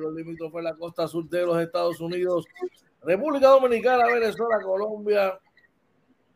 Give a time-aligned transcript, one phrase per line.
[0.00, 2.46] Pueblo limítrofe de la costa sur de los Estados Unidos,
[3.02, 5.38] República Dominicana, Venezuela, Colombia,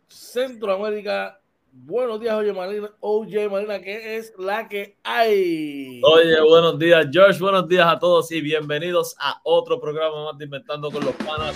[0.08, 1.40] Centroamérica.
[1.72, 6.00] Buenos días, oye Marina, oye Marina, que es la que hay.
[6.04, 7.40] Oye, buenos días, George.
[7.40, 11.54] Buenos días a todos y bienvenidos a otro programa más de Inventando con los Panas.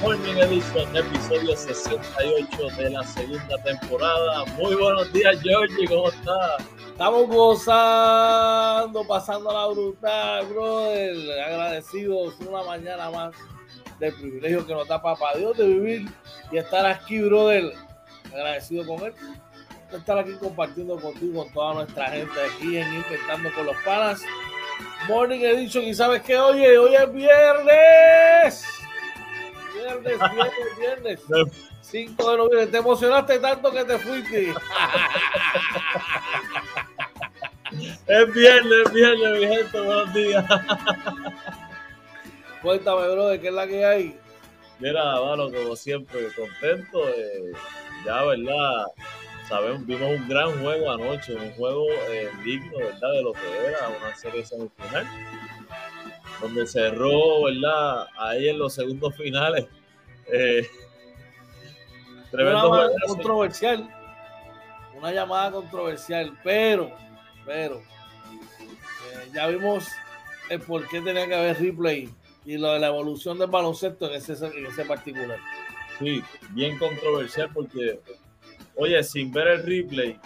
[0.00, 4.46] Morning Edition, episodio 68 de la segunda temporada.
[4.56, 6.64] Muy buenos días, Georgie, ¿cómo estás?
[6.88, 11.40] Estamos gozando, pasando la brutal, brother.
[11.42, 13.34] Agradecidos una mañana más
[13.98, 16.08] del privilegio que nos da Papá Dios de vivir
[16.50, 17.74] y estar aquí, brother.
[18.32, 19.12] Agradecido con él,
[19.92, 24.22] estar aquí compartiendo contigo, con toda nuestra gente aquí en Inventando con los Panas.
[25.06, 28.79] Morning Edition, y sabes que, oye, hoy es viernes.
[29.80, 31.20] Viernes, viernes, viernes.
[31.80, 32.66] 5 de noviembre.
[32.66, 34.54] Te emocionaste tanto que te fuiste.
[38.06, 39.80] Es viernes, es viernes, mi gente.
[39.80, 40.44] Buenos días.
[42.62, 44.18] Cuéntame, bro, de qué es la que hay.
[44.78, 47.08] Mira, mano, como siempre, contento.
[47.08, 47.52] eh,
[48.04, 48.84] ya, ¿verdad?
[49.48, 53.12] Sabemos, vimos un gran juego anoche, un juego eh, digno, ¿verdad?
[53.12, 55.06] De lo que era una serie semifinal.
[56.40, 58.06] Donde cerró, ¿verdad?
[58.16, 59.66] Ahí en los segundos finales.
[60.32, 60.68] Eh,
[62.32, 63.96] Una llamada controversial.
[64.96, 66.90] Una llamada controversial, pero,
[67.46, 69.88] pero, eh, ya vimos
[70.50, 72.10] el por qué tenía que haber replay
[72.44, 75.38] y lo de la evolución del baloncesto en ese, en ese particular.
[75.98, 78.00] Sí, bien controversial porque,
[78.76, 80.18] oye, sin ver el replay,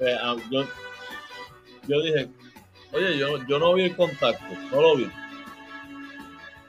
[0.00, 0.64] eh, ah, yo,
[1.86, 2.28] yo dije,
[2.94, 5.10] oye, yo, yo no vi el contacto, no lo vi.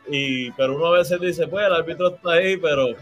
[0.08, 2.98] Y, pero uno a veces dice, pues el árbitro está ahí, pero en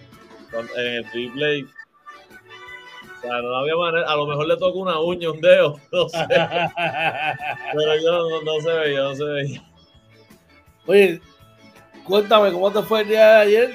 [0.77, 5.41] el replay, o sea, no había manera, a lo mejor le toca una uña, un
[5.41, 6.25] dedo, no sé,
[7.73, 9.63] pero yo no, no se veía, no se veía.
[10.85, 11.21] Oye,
[12.03, 13.73] cuéntame cómo te fue el día de ayer.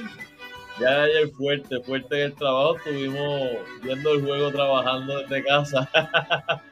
[0.80, 3.48] Ya ayer fuerte, fuerte en el trabajo, estuvimos
[3.82, 5.90] viendo el juego trabajando desde casa.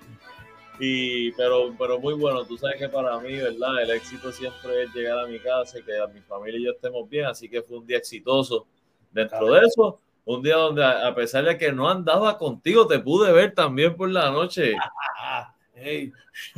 [0.78, 3.82] y, pero, pero muy bueno, tú sabes que para mí, ¿verdad?
[3.82, 6.72] El éxito siempre es llegar a mi casa y que a mi familia y yo
[6.72, 8.66] estemos bien, así que fue un día exitoso.
[9.10, 13.32] Dentro de eso, un día donde a pesar de que no andaba contigo, te pude
[13.32, 14.75] ver también por la noche.
[15.78, 16.10] Hey,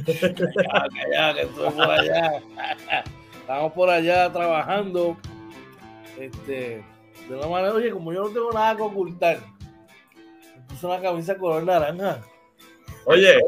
[0.07, 2.43] callá, callá, que estoy por allá.
[3.41, 5.17] Estamos por allá trabajando.
[6.17, 6.85] Este,
[7.29, 9.41] de una manera, oye, como yo no tengo nada que ocultar,
[10.55, 12.21] me puse una camisa color naranja.
[13.07, 13.41] Oye,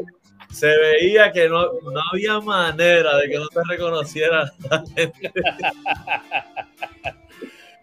[0.51, 4.51] se veía que no, no había manera de que no te reconociera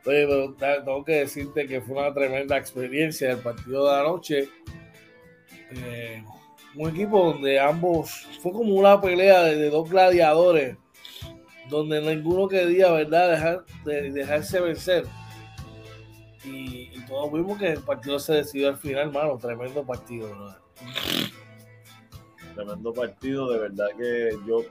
[0.09, 4.49] pero tengo que decirte que fue una tremenda experiencia el partido de anoche.
[5.71, 6.25] Eh,
[6.75, 10.79] un equipo donde ambos, fue como una pelea de, dos gladiadores,
[11.69, 15.05] donde ninguno quería, ¿verdad?, dejar, de, dejarse vencer.
[16.43, 19.37] Y, y todos vimos que el partido se decidió al final, mano.
[19.37, 20.57] Tremendo partido, ¿no?
[22.59, 24.65] Tremendo partido, de verdad que yo,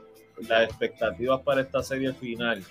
[0.46, 2.62] las expectativas para esta serie final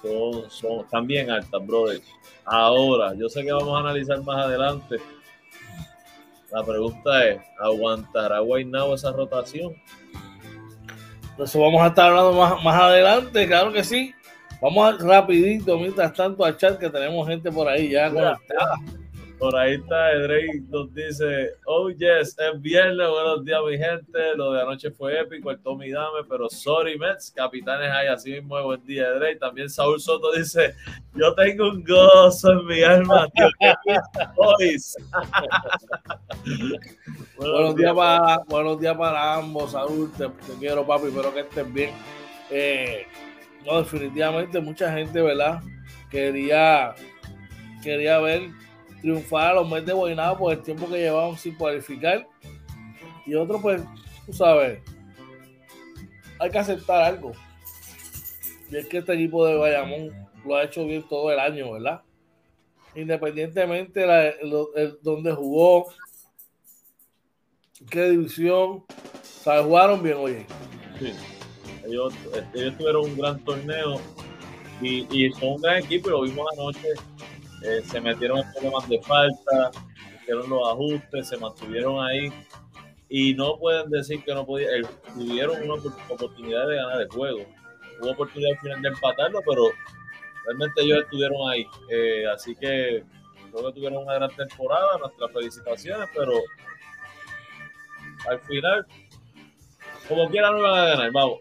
[0.00, 0.50] son,
[0.90, 2.00] son, bien altas, brother.
[2.46, 4.96] Ahora, yo sé que vamos a analizar más adelante.
[6.50, 9.74] La pregunta es, ¿aguantará Guaynabo esa rotación?
[11.36, 14.14] De eso vamos a estar hablando más, más adelante, claro que sí.
[14.62, 18.76] Vamos a, rapidito, mientras tanto, al chat que tenemos gente por ahí ya conectada.
[19.38, 24.52] Por ahí está Drake nos dice, oh yes, es viernes, buenos días mi gente, lo
[24.52, 28.84] de anoche fue épico, el Tommy Dame, pero sorry Mets, capitanes hay así mismo, buen
[28.84, 29.36] día Drake.
[29.36, 30.74] También Saúl Soto dice,
[31.14, 33.48] yo tengo un gozo en mi alma, tío,
[37.36, 40.28] buenos, días para, buenos días para ambos, Saúl, te,
[40.58, 41.90] quiero papi, espero que estés bien.
[42.50, 43.06] Eh,
[43.66, 45.60] no, definitivamente mucha gente, ¿verdad?
[46.10, 46.94] Quería,
[47.82, 48.50] quería ver
[49.04, 52.26] triunfar a los Mets de Guaynabo por el tiempo que llevaban sin cualificar.
[53.26, 53.82] Y otro, pues,
[54.24, 54.80] tú sabes,
[56.38, 57.32] hay que aceptar algo.
[58.70, 60.10] Y es que este equipo de Bayamón
[60.46, 62.00] lo ha hecho bien todo el año, ¿verdad?
[62.94, 65.92] Independientemente de donde jugó,
[67.90, 68.84] qué división,
[69.22, 69.66] ¿sabes?
[69.66, 70.46] Jugaron bien, oye.
[70.98, 71.12] Sí.
[71.86, 72.14] Ellos,
[72.54, 74.00] ellos tuvieron un gran torneo
[74.80, 76.88] y, y son un gran equipo lo vimos anoche
[77.64, 79.70] eh, se metieron en problemas de falta,
[80.20, 82.32] hicieron los ajustes, se mantuvieron ahí
[83.08, 84.82] y no pueden decir que no podían,
[85.14, 85.74] tuvieron una
[86.08, 87.46] oportunidad de ganar el juego.
[88.00, 89.70] Hubo oportunidad al final de empatarlo, pero
[90.46, 91.66] realmente ellos estuvieron ahí.
[91.90, 93.04] Eh, así que
[93.52, 96.32] creo que tuvieron una gran temporada, nuestras felicitaciones, pero
[98.28, 98.86] al final,
[100.08, 101.38] como quiera, no van a ganar, vamos.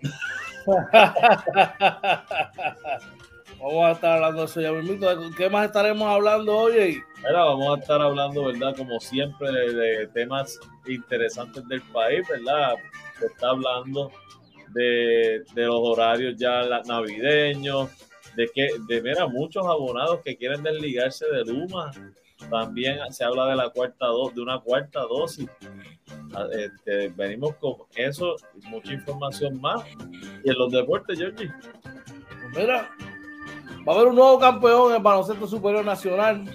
[3.59, 5.07] Vamos a estar hablando de eso ya mismo.
[5.37, 7.01] ¿Qué más estaremos hablando hoy?
[7.17, 8.75] Mira, vamos a estar hablando, ¿verdad?
[8.75, 12.75] Como siempre, de, temas interesantes del país, ¿verdad?
[13.19, 14.11] Se está hablando
[14.73, 17.89] de, los horarios ya navideños,
[18.35, 21.91] de que, de mira, muchos abonados que quieren desligarse de Luma.
[22.49, 25.49] También se habla de la cuarta de una cuarta dosis.
[26.35, 29.83] Ah, este, venimos con eso y mucha información más.
[30.43, 31.49] Y en los deportes, Georgie.
[32.55, 32.89] Mira,
[33.87, 36.45] Va a haber un nuevo campeón en el baloncesto superior nacional.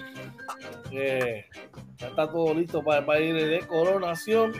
[0.91, 4.53] ya está todo listo para el país de coronación.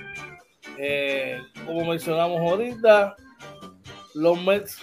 [0.77, 3.15] Eh, como mencionamos ahorita,
[4.15, 4.81] los Mets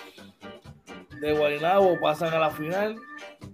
[1.20, 2.96] de Guaynabo pasan a la final.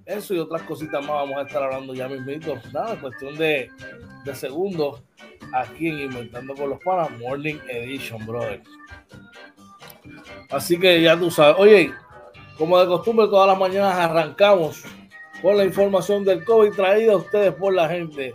[0.06, 2.60] Eso y otras cositas más vamos a estar hablando ya mismito.
[2.72, 3.70] Nada, cuestión de,
[4.25, 5.02] de segundos
[5.52, 8.62] aquí en Inventando con los Panas Morning Edition, brother.
[10.50, 11.56] Así que ya tú sabes.
[11.58, 11.92] Oye,
[12.58, 14.82] como de costumbre, todas las mañanas arrancamos
[15.43, 18.32] con la información del COVID traída a ustedes por la gente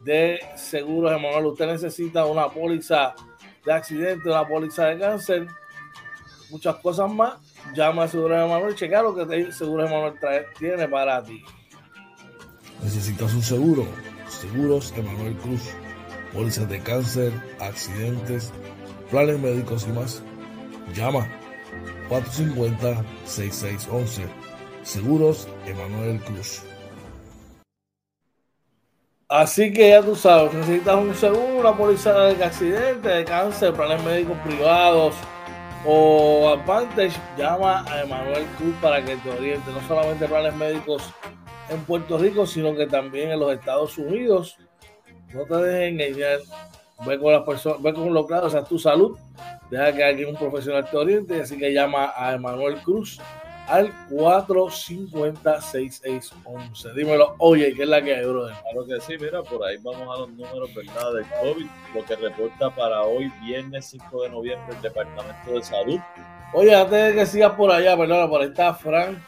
[0.00, 1.46] de Seguros Emanuel.
[1.46, 3.14] Usted necesita una póliza
[3.64, 5.46] de accidente, una póliza de cáncer,
[6.50, 7.34] muchas cosas más.
[7.74, 10.14] Llama a Seguros Emanuel y checa lo que Seguros Emanuel
[10.58, 11.42] tiene para ti.
[12.82, 13.86] Necesitas un seguro.
[14.28, 15.62] Seguros Emanuel Cruz.
[16.32, 18.52] Pólizas de cáncer, accidentes,
[19.10, 20.22] planes médicos y más.
[20.94, 21.28] Llama
[22.08, 24.22] 450-6611.
[24.82, 26.62] Seguros Emanuel Cruz.
[29.28, 34.00] Así que ya tú sabes, necesitas un seguro, una póliza de accidente, de cáncer, planes
[34.04, 35.16] médicos privados
[35.84, 39.68] o Advantage, llama a Emanuel Cruz para que te oriente.
[39.72, 41.12] No solamente planes médicos
[41.68, 44.56] en Puerto Rico, sino que también en los Estados Unidos.
[45.34, 46.38] No te dejes engañar.
[47.04, 49.18] Ve con las personas, ve con los o sea, tu salud
[49.70, 53.20] deja que alguien, un profesional te oriente, así que llama a Emanuel Cruz
[53.68, 56.94] al 450-6611.
[56.94, 58.54] Dímelo, oye, ¿qué es la que hay, brother?
[58.62, 61.14] Claro que sí, mira, por ahí vamos a los números, ¿verdad?
[61.14, 66.00] Del COVID, lo que reporta para hoy, viernes 5 de noviembre, el Departamento de Salud.
[66.52, 69.18] Oye, antes de que sigas por allá, perdona, por ahí está Frank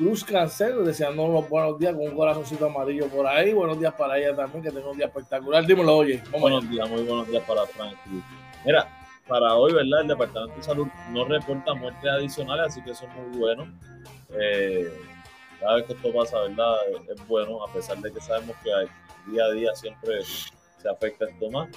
[0.00, 3.52] Cruz Cancel, deseando unos buenos días con un corazoncito amarillo por ahí.
[3.52, 5.66] Buenos días para ella también, que tenga un día espectacular.
[5.66, 6.22] Dímelo, oye.
[6.40, 7.98] Buenos días, muy buenos días para Frank.
[8.64, 8.88] Mira,
[9.28, 10.00] para hoy, ¿verdad?
[10.00, 13.70] El Departamento de Salud no reporta muertes adicionales, así que eso es muy bueno.
[14.30, 14.90] Eh,
[15.60, 16.76] cada vez que esto pasa, ¿verdad?
[17.14, 18.70] Es bueno, a pesar de que sabemos que
[19.30, 21.68] día a día siempre se afecta esto más.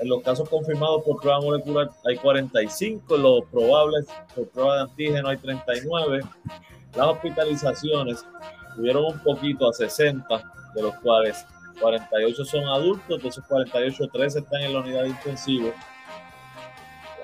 [0.00, 5.28] En los casos confirmados por prueba molecular hay 45, los probables por prueba de antígeno
[5.28, 6.22] hay 39.
[6.94, 8.24] Las hospitalizaciones
[8.74, 11.46] subieron un poquito a 60, de los cuales
[11.80, 15.72] 48 son adultos, esos 48, 13 están en la unidad de intensivo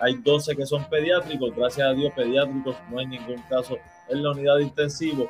[0.00, 4.30] hay 12 que son pediátricos, gracias a Dios pediátricos, no hay ningún caso en la
[4.30, 5.28] unidad de intensivo.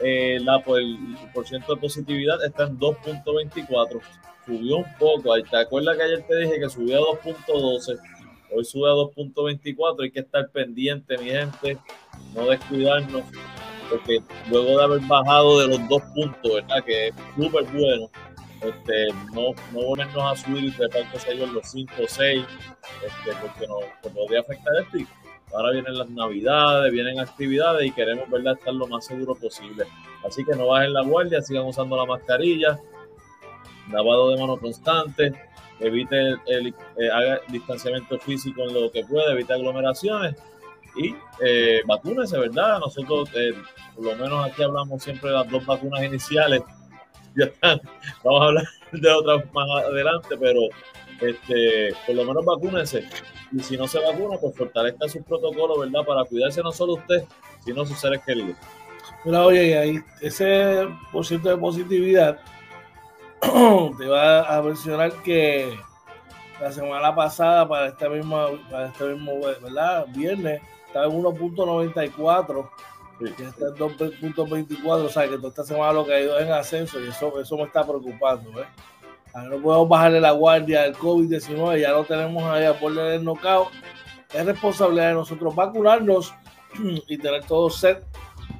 [0.00, 4.00] Eh, la, pues, el, porcentaje de positividad está en 2.24,
[4.46, 7.98] subió un poco, ¿te acuerdas que ayer te dije que subió a 2.12?
[8.54, 11.78] Hoy sube a 2.24, hay que estar pendiente, mi gente,
[12.34, 13.24] no descuidarnos,
[13.92, 16.84] porque luego de haber bajado de los dos puntos, ¿verdad?
[16.84, 18.10] Que es súper bueno,
[18.62, 22.44] este, no, no ponernos a subir y tratar que se los 5 o 6,
[23.04, 24.98] este, porque nos, podría afectar esto.
[24.98, 25.06] Y
[25.54, 28.54] ahora vienen las navidades, vienen actividades y queremos ¿verdad?
[28.58, 29.84] estar lo más seguro posible.
[30.26, 32.78] Así que no bajen la guardia, sigan usando la mascarilla,
[33.90, 35.32] lavado de mano constante,
[35.80, 40.36] evite el, eh, haga distanciamiento físico en lo que pueda, evite aglomeraciones
[40.96, 42.78] y eh, vacúnese, ¿verdad?
[42.78, 43.54] Nosotros, eh,
[43.94, 46.62] por lo menos aquí hablamos siempre de las dos vacunas iniciales.
[47.34, 47.80] Ya están,
[48.22, 50.60] vamos a hablar de otras más adelante, pero
[51.18, 53.08] este, por lo menos vacúnese.
[53.52, 56.04] Y si no se vacuna, pues fortalezca sus protocolos, ¿verdad?
[56.06, 57.24] Para cuidarse no solo usted,
[57.64, 58.56] sino sus seres queridos.
[59.24, 62.38] Mira, oye, ahí ese por ciento de positividad
[63.40, 65.74] te va a mencionar que
[66.60, 70.06] la semana pasada para esta misma, para este mismo, ¿verdad?
[70.08, 72.70] Viernes, estaba en 1.94
[73.26, 76.50] y está en 2.24, o sea que toda esta semana lo que ha ido en
[76.52, 78.66] ascenso y eso, eso me está preocupando, ¿ves?
[79.34, 83.68] no podemos bajarle la guardia del COVID-19, ya lo tenemos ahí a borde del knockout.
[84.32, 86.34] Es responsabilidad de nosotros vacunarnos
[87.08, 88.04] y tener todo set,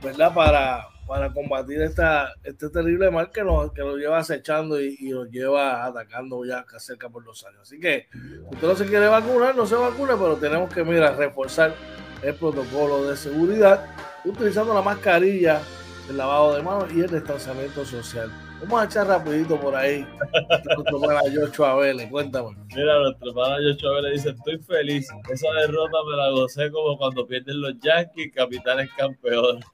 [0.03, 0.35] ¿verdad?
[0.35, 5.11] Para, para combatir esta, este terrible mal que nos, que nos lleva acechando y, y,
[5.11, 7.61] nos lleva atacando ya cerca por los años.
[7.63, 8.07] Así que
[8.51, 11.75] usted no se quiere vacunar, no se vacune, pero tenemos que, mira, reforzar
[12.23, 13.85] el protocolo de seguridad
[14.25, 15.61] utilizando la mascarilla,
[16.09, 18.31] el lavado de manos y el distanciamiento social.
[18.61, 20.07] Vamos a echar rapidito por ahí.
[20.77, 22.57] Nuestro pana Joshua Vélez, cuéntame.
[22.75, 25.09] Mira, nuestro pana Joshua Vélez dice, estoy feliz.
[25.31, 29.65] Esa derrota me la gocé como cuando pierden los Yankees, capitanes campeones.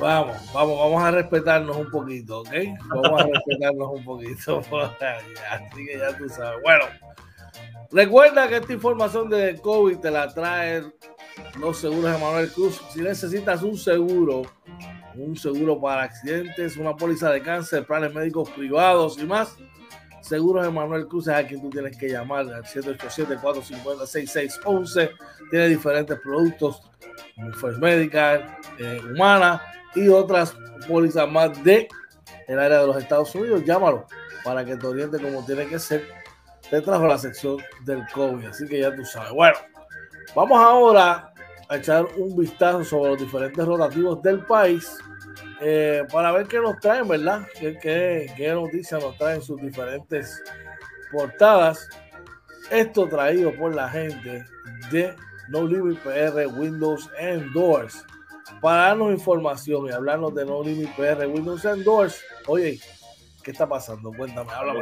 [0.00, 2.50] Vamos, vamos, vamos a respetarnos un poquito, ¿ok?
[2.88, 4.58] Vamos a respetarnos un poquito.
[5.50, 6.60] Así que ya tú sabes.
[6.62, 6.84] Bueno,
[7.92, 10.82] recuerda que esta información de COVID te la trae
[11.58, 12.80] los seguros de Manuel Cruz.
[12.92, 14.42] Si necesitas un seguro,
[15.14, 19.56] un seguro para accidentes, una póliza de cáncer, planes médicos privados y más,
[20.26, 25.10] Seguros Manuel Cruz es a quien tú tienes que llamar al 787-450-6611.
[25.50, 26.82] Tiene diferentes productos,
[27.60, 29.62] First Medical, eh, Humana
[29.94, 30.56] y otras
[30.88, 31.86] pólizas más de
[32.48, 33.62] el área de los Estados Unidos.
[33.64, 34.08] Llámalo
[34.42, 36.08] para que te oriente como tiene que ser
[36.72, 38.46] detrás de la sección del COVID.
[38.46, 39.30] Así que ya tú sabes.
[39.30, 39.56] Bueno,
[40.36, 41.32] vamos ahora
[41.68, 44.98] a echar un vistazo sobre los diferentes rotativos del país
[45.62, 47.46] eh, para ver qué nos traen, ¿verdad?
[47.58, 47.78] ¿Qué,
[48.36, 50.42] qué, noticias nos traen sus diferentes
[51.10, 51.88] portadas.
[52.70, 54.44] Esto traído por la gente
[54.90, 55.14] de
[55.48, 58.04] No Limit PR, Windows and Doors.
[58.60, 62.22] Para darnos información y hablarnos de No Limit PR, Windows and Doors.
[62.46, 62.78] Oye,
[63.42, 64.12] ¿qué está pasando?
[64.12, 64.80] Cuéntame, háblame.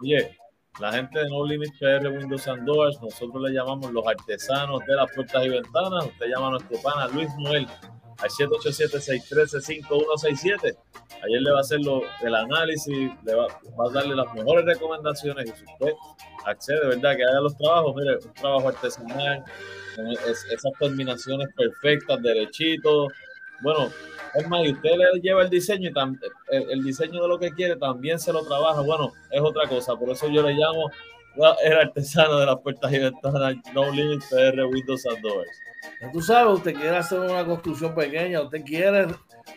[0.00, 0.36] Oye,
[0.80, 4.96] la gente de No Limit PR, Windows and Doors, nosotros le llamamos los artesanos de
[4.96, 6.06] las puertas y ventanas.
[6.06, 7.68] Usted llama a nuestro pana Luis Noel
[8.18, 10.74] al 787-613-5167.
[11.24, 13.48] Ayer le va a hacer lo, el análisis, le va,
[13.78, 15.92] va, a darle las mejores recomendaciones y si usted
[16.46, 17.16] accede, ¿verdad?
[17.16, 19.44] Que haga los trabajos, mire, un trabajo artesanal,
[20.26, 23.12] esas terminaciones perfectas, derechitos.
[23.62, 23.90] Bueno,
[24.34, 27.50] es más, y usted le lleva el diseño y el, el, diseño de lo que
[27.50, 28.80] quiere también se lo trabaja.
[28.80, 30.90] Bueno, es otra cosa, por eso yo le llamo
[31.64, 35.50] el artesano de las puertas y ventanas, No Limit PR Windows and Doors.
[36.12, 39.06] Tú sabes, usted quiere hacer una construcción pequeña, usted quiere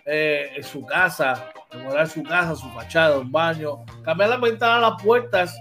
[0.06, 5.56] eh, su casa, mejorar su casa, su fachada, un baño, cambiar las ventanas, las puertas.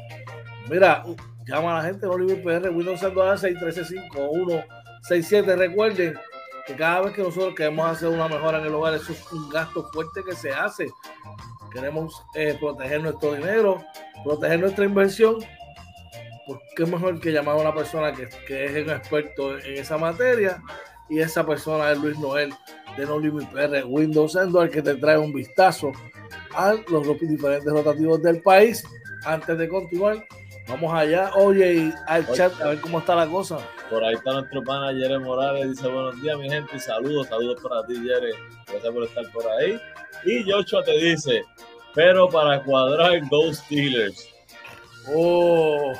[0.70, 1.04] Mira,
[1.46, 5.56] llama a la gente, no Limit PR, Windows and Doors 6135167.
[5.56, 6.18] Recuerden
[6.66, 9.48] que cada vez que nosotros queremos hacer una mejora en el hogar, eso es un
[9.48, 10.90] gasto fuerte que se hace.
[11.72, 13.84] Queremos eh, proteger nuestro dinero,
[14.24, 15.44] proteger nuestra inversión
[16.76, 20.62] qué mejor que llamar a una persona que, que, es un experto en esa materia
[21.08, 22.52] y esa persona es Luis Noel
[22.96, 25.92] de No Limit PR Windows Android que te trae un vistazo
[26.54, 28.84] a los diferentes rotativos del país.
[29.24, 30.24] Antes de continuar,
[30.68, 33.58] vamos allá, oye, al chat a ver cómo está la cosa.
[33.94, 37.86] Por ahí está nuestro pana Jere Morales, dice buenos días mi gente saludos, saludos para
[37.86, 38.32] ti Jere,
[38.66, 39.80] gracias por estar por ahí.
[40.24, 41.44] Y Joshua te dice,
[41.94, 44.28] pero para cuadrar Ghost Steelers
[45.06, 45.92] Oh,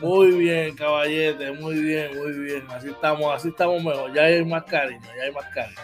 [0.00, 2.66] muy bien, caballete, muy bien, muy bien.
[2.70, 4.12] Así estamos, así estamos mejor.
[4.12, 5.78] Ya hay más cariño, ya hay más cariño.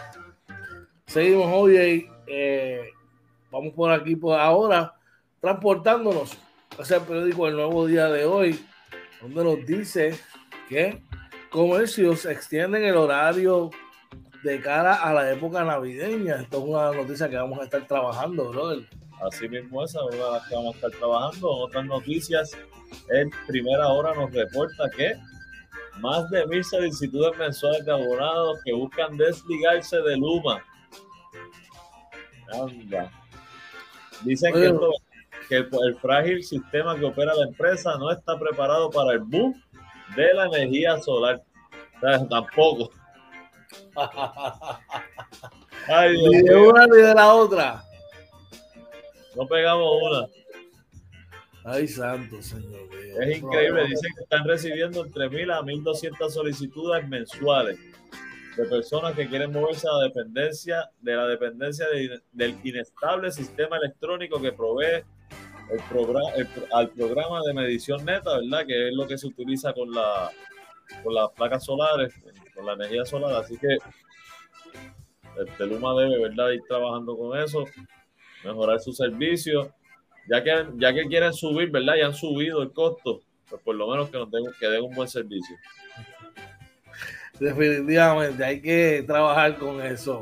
[1.05, 2.89] Seguimos hoy, eh,
[3.49, 4.95] vamos por aquí por ahora,
[5.39, 6.37] transportándonos
[6.81, 8.59] hacia el periódico El Nuevo Día de hoy,
[9.21, 10.19] donde nos dice
[10.67, 11.01] que
[11.51, 13.69] comercios extienden el horario
[14.43, 16.41] de cara a la época navideña.
[16.41, 18.87] Esto es una noticia que vamos a estar trabajando, brother.
[19.21, 21.49] Así mismo esa es una de las que vamos a estar trabajando.
[21.49, 22.51] Otras noticias,
[23.11, 25.13] en primera hora nos reporta que
[25.99, 30.63] más de mil solicitudes mensuales de abonados que buscan desligarse de Luma.
[32.53, 33.11] Anda.
[34.23, 34.73] Dicen que,
[35.51, 39.53] que el, frágil sistema que opera la empresa no está preparado para el boom
[40.15, 41.43] de la energía solar.
[41.97, 42.89] O sea, tampoco.
[46.09, 47.83] ni de una ni de la otra.
[49.35, 50.25] No pegamos una.
[51.65, 52.87] Ay, santo señor.
[53.19, 53.87] Es increíble.
[53.87, 57.77] Dicen que están recibiendo entre 1000 a 1200 solicitudes mensuales
[58.55, 61.87] de personas que quieren moverse a la dependencia de la dependencia
[62.31, 65.03] del inestable sistema electrónico que provee
[66.73, 68.65] al programa de medición neta, ¿verdad?
[68.65, 70.31] Que es lo que se utiliza con la
[71.03, 72.13] con las placas solares,
[72.53, 73.77] con la energía solar, así que
[75.37, 77.63] el Teluma debe, ¿verdad?, ir trabajando con eso,
[78.43, 79.73] mejorar su servicio,
[80.29, 81.95] ya que ya que quieren subir, ¿verdad?
[81.95, 84.93] Y han subido el costo, pues por lo menos que nos den, que den un
[84.93, 85.55] buen servicio.
[87.39, 90.21] Definitivamente, hay que trabajar con eso.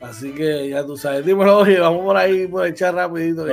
[0.00, 1.24] Así que ya tú sabes.
[1.24, 3.46] Dímelo, oye, vamos por ahí por echar rapidito.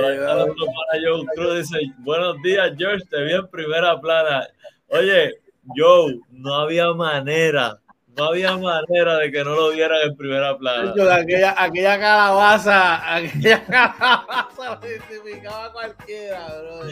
[1.98, 4.46] buenos días, George, te vi en primera plana.
[4.88, 5.40] Oye,
[5.74, 7.80] Joe, no había manera,
[8.16, 10.92] no había manera de que no lo vieran en primera plana.
[11.14, 16.82] Aquella, aquella calabaza, aquella calabaza lo identificaba cualquiera, bro.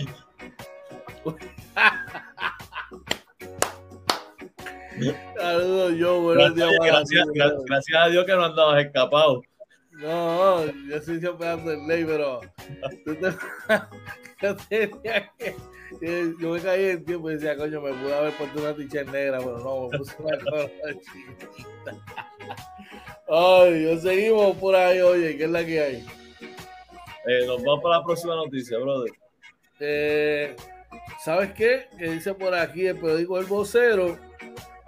[5.37, 6.71] Saludos, yo, buenos días.
[6.81, 7.27] Gracias,
[7.67, 9.43] gracias, a Dios que no andabas escapado.
[9.93, 12.41] No, yo estoy siempre en ley, pero
[14.43, 15.55] yo, tenía que,
[16.41, 19.39] yo me caí en tiempo y decía, coño, me pude haber puesto una ticha negra,
[19.39, 21.97] pero no, me puse una cosa chiquita.
[23.29, 26.07] Ay, yo seguimos por ahí, oye, ¿qué es la que hay?
[27.27, 29.13] Eh, nos vamos para la próxima noticia, brother.
[29.79, 30.57] Eh,
[31.25, 31.87] ¿Sabes qué?
[31.99, 34.19] Que dice por aquí el periódico El Vocero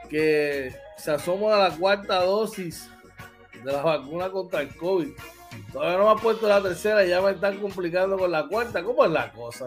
[0.09, 2.91] que se asoma a la cuarta dosis
[3.65, 5.09] de la vacuna contra el COVID.
[5.73, 8.83] Todavía no me ha puesto la tercera y ya me están complicando con la cuarta.
[8.83, 9.67] ¿Cómo es la cosa?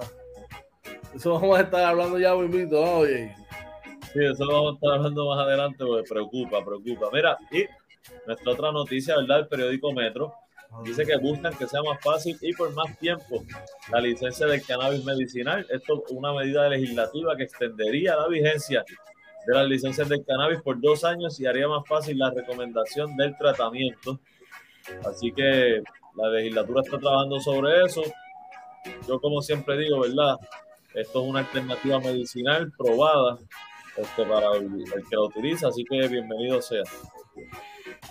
[1.16, 3.00] Eso vamos a estar hablando ya, muy ¿no?
[3.00, 3.36] Oye.
[4.14, 7.10] Sí, eso lo vamos a estar hablando más adelante porque preocupa, preocupa.
[7.12, 7.66] Mira, y
[8.26, 9.40] nuestra otra noticia, ¿verdad?
[9.40, 10.34] El periódico Metro
[10.84, 13.44] dice que buscan que sea más fácil y por más tiempo
[13.92, 15.66] la licencia del cannabis medicinal.
[15.70, 18.84] Esto es una medida legislativa que extendería la vigencia
[19.48, 23.36] de las licencias del cannabis por dos años y haría más fácil la recomendación del
[23.38, 24.20] tratamiento.
[25.06, 25.82] Así que
[26.16, 28.02] la legislatura está trabajando sobre eso.
[29.08, 30.36] Yo como siempre digo, ¿verdad?
[30.94, 33.38] Esto es una alternativa medicinal probada
[33.96, 36.84] este, para el, que la utiliza, así que bienvenido sea.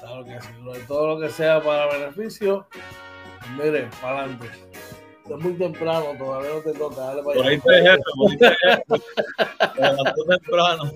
[0.01, 0.49] Claro que sí,
[0.89, 2.67] todo lo que sea para beneficio,
[3.59, 4.47] mire, para adelante.
[5.29, 7.01] Es muy temprano, todavía no te toca.
[7.01, 8.83] Dale para por ahí te jefe, por ahí te jefe.
[10.29, 10.93] temprano.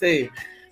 [0.00, 0.28] Sí,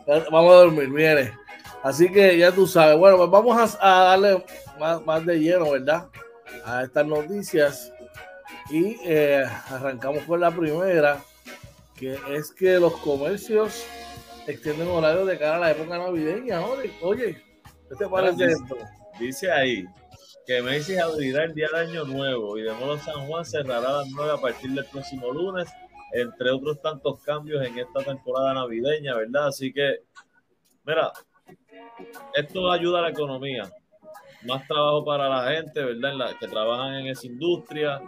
[0.07, 1.35] vamos a dormir, mire.
[1.83, 2.99] Así que ya tú sabes.
[2.99, 4.45] Bueno, pues vamos a, darle
[4.79, 6.09] más, de lleno, ¿verdad?
[6.65, 7.93] A estas noticias.
[8.71, 11.23] Y eh, arrancamos con la primera,
[11.97, 13.85] que es que los comercios
[14.47, 16.61] extienden horarios de cara a la época navideña.
[17.03, 17.43] Oye,
[17.89, 18.77] ¿qué te parece esto?
[19.19, 19.85] Dice ahí
[20.47, 24.09] que Macy's abrirá el día de Año Nuevo y de modo San Juan cerrará las
[24.09, 25.69] 9 a partir del próximo lunes
[26.13, 29.49] entre otros tantos cambios en esta temporada navideña, ¿verdad?
[29.49, 30.01] Así que,
[30.85, 31.13] mira,
[32.35, 33.71] esto ayuda a la economía.
[34.43, 36.15] Más trabajo para la gente, ¿verdad?
[36.15, 38.01] la, que trabajan en esa industria.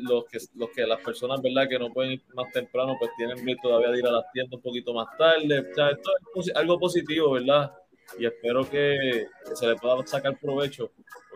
[0.00, 1.68] los, que, los que las personas, ¿verdad?
[1.68, 4.54] Que no pueden ir más temprano, pues tienen que todavía de ir a las tiendas
[4.54, 5.60] un poquito más tarde.
[5.60, 7.72] O sea, esto es algo positivo, ¿verdad?
[8.18, 10.90] Y espero que, que se le pueda sacar provecho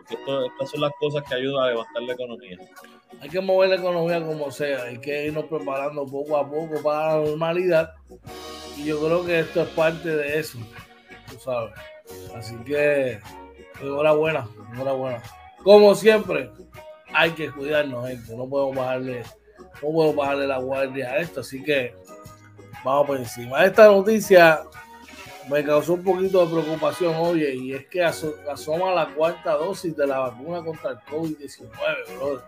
[0.09, 2.57] estas son las cosas que ayudan a levantar la economía.
[3.21, 7.17] Hay que mover la economía como sea, hay que irnos preparando poco a poco para
[7.17, 7.93] la normalidad.
[8.77, 10.59] Y yo creo que esto es parte de eso,
[11.29, 11.73] tú sabes.
[12.35, 13.19] Así que
[13.81, 15.21] enhorabuena, enhorabuena.
[15.63, 16.51] Como siempre,
[17.13, 18.35] hay que cuidarnos, gente.
[18.35, 19.23] No podemos bajarle,
[19.81, 21.39] no podemos bajarle la guardia a esto.
[21.39, 21.95] Así que
[22.83, 23.65] vamos por encima.
[23.65, 24.61] Esta noticia
[25.49, 30.07] me causó un poquito de preocupación, oye, y es que asoma la cuarta dosis de
[30.07, 31.69] la vacuna contra el COVID-19,
[32.17, 32.43] brother.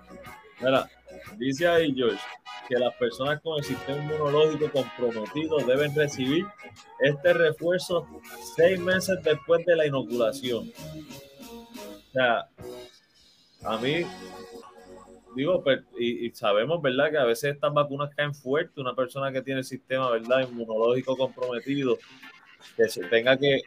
[0.59, 0.89] Mira,
[1.37, 2.21] dice ahí George
[2.67, 6.45] que las personas con el sistema inmunológico comprometido deben recibir
[6.99, 8.05] este refuerzo
[8.55, 10.71] seis meses después de la inoculación.
[12.09, 12.47] O sea,
[13.63, 14.05] a mí,
[15.35, 17.11] digo, pues, y, sabemos, ¿verdad?
[17.11, 18.81] Que a veces estas vacunas caen fuerte.
[18.81, 20.47] Una persona que tiene el sistema, ¿verdad?
[20.49, 21.97] Inmunológico comprometido
[22.75, 23.61] que se tenga que,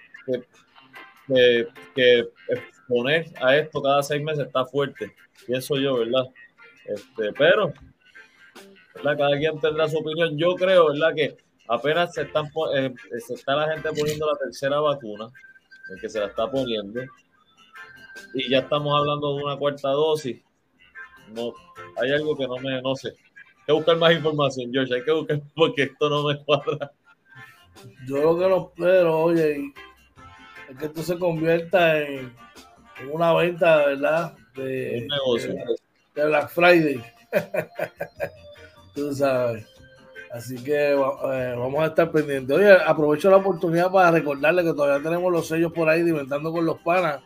[1.95, 5.15] que, exponer a esto cada seis meses está fuerte,
[5.47, 6.25] pienso yo, ¿verdad?
[6.85, 7.73] Este, pero,
[8.95, 9.19] ¿verdad?
[9.19, 10.37] Cada quien tendrá su opinión.
[10.37, 11.15] Yo creo, ¿verdad?
[11.15, 11.37] Que
[11.69, 12.93] apenas se, están, eh,
[13.27, 15.29] se está la gente poniendo la tercera vacuna,
[15.93, 17.01] el que se la está poniendo,
[18.35, 20.43] y ya estamos hablando de una cuarta dosis.
[21.33, 21.53] No,
[22.01, 23.09] hay algo que no me, no sé.
[23.09, 26.93] Hay que buscar más información, George, hay que buscar porque esto no me cuadra.
[28.07, 29.73] Yo lo que no espero, oye,
[30.69, 32.35] es que esto se convierta en,
[33.11, 34.35] una venta, ¿verdad?
[34.55, 35.09] De, de
[36.25, 37.05] Black Friday.
[38.95, 39.67] Tú sabes.
[40.33, 42.57] Así que eh, vamos a estar pendientes.
[42.57, 46.65] Oye, aprovecho la oportunidad para recordarle que todavía tenemos los sellos por ahí diventando con
[46.65, 47.21] los panas.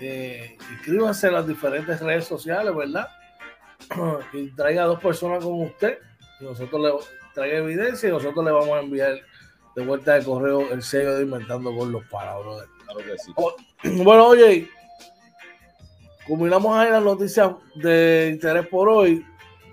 [0.00, 3.08] Eh, inscríbanse en las diferentes redes sociales, ¿verdad?
[4.32, 5.98] y traiga a dos personas como usted.
[6.40, 6.92] Y nosotros le
[7.34, 9.14] traiga evidencia y nosotros le vamos a enviar
[9.76, 12.68] de vuelta de correo el sello de Inventando con los panas, brother.
[12.84, 13.32] Claro que sí.
[13.36, 13.54] Oh,
[14.02, 14.68] bueno, oye,
[16.26, 19.24] combinamos ahí las noticias de interés por hoy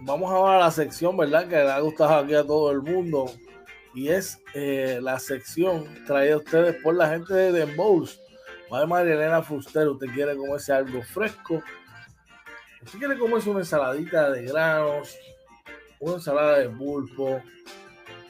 [0.01, 1.47] vamos ahora a la sección, ¿verdad?
[1.47, 3.31] Que le ha gustado aquí a todo el mundo.
[3.93, 8.19] Y es eh, la sección traída a ustedes por la gente de Den Bowls.
[8.69, 11.61] Madre María Elena Fuster, usted quiere comerse algo fresco.
[12.83, 15.17] Usted quiere comerse una ensaladita de granos,
[15.99, 17.41] una ensalada de pulpo,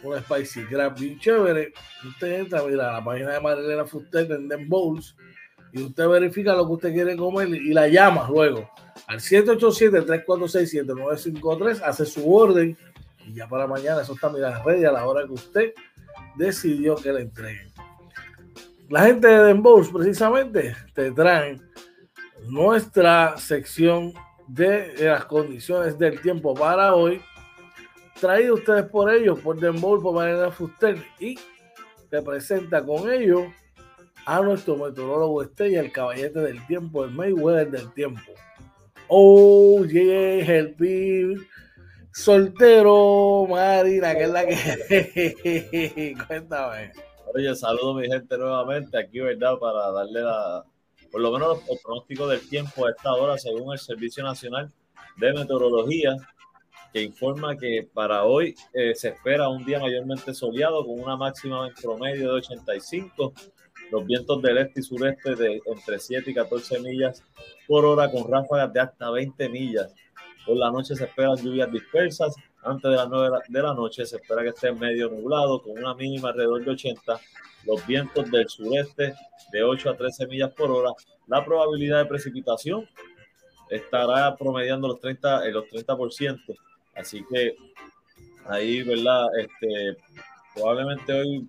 [0.04, 1.74] una spicy crab bien chévere.
[2.08, 5.16] Usted entra, mira, a la página de María Elena Fuster en Den Bowls
[5.74, 8.70] y usted verifica lo que usted quiere comer y la llama luego
[9.08, 12.78] al 787-346-7953, hace su orden
[13.26, 15.74] y ya para mañana eso está mira ready a la hora que usted
[16.36, 17.72] decidió que le entreguen.
[18.90, 21.62] La gente de Denbows precisamente te traen
[22.48, 24.14] nuestra sección
[24.48, 27.22] de las condiciones del tiempo para hoy,
[28.20, 31.40] traído ustedes por ellos, por Denbows, por Mariana Fuster, y
[32.10, 33.46] te presenta con ellos
[34.26, 38.22] a nuestro meteorólogo estrella, el caballete del tiempo, el Mayweather del tiempo.
[39.08, 40.80] Oh, yeah, help
[42.14, 46.16] Soltero, Marina, que es la que.
[46.28, 46.92] Cuéntame.
[47.34, 49.58] Oye, saludo mi gente nuevamente aquí, ¿verdad?
[49.58, 50.66] Para darle la,
[51.12, 54.70] por lo menos el pronóstico del tiempo a esta hora, según el Servicio Nacional
[55.18, 56.16] de Meteorología,
[56.92, 61.68] que informa que para hoy eh, se espera un día mayormente soleado con una máxima
[61.68, 63.34] en promedio de 85
[63.92, 67.24] los vientos del este y sureste de entre 7 y 14 millas
[67.68, 69.94] por hora con ráfagas de hasta 20 millas.
[70.46, 72.36] Por la noche se esperan lluvias dispersas.
[72.64, 75.94] Antes de las 9 de la noche se espera que esté medio nublado con una
[75.94, 77.20] mínima alrededor de 80.
[77.66, 79.14] Los vientos del sureste
[79.52, 80.92] de 8 a 13 millas por hora.
[81.28, 82.88] La probabilidad de precipitación
[83.70, 86.40] estará promediando los 30, los 30%.
[86.96, 87.56] Así que
[88.46, 89.28] ahí, ¿verdad?
[89.38, 89.98] Este,
[90.56, 91.48] probablemente hoy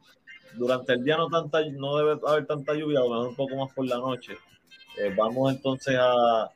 [0.57, 3.57] durante el día no tanta no debe haber tanta lluvia, a lo mejor un poco
[3.57, 4.37] más por la noche.
[4.99, 6.51] Eh, vamos entonces a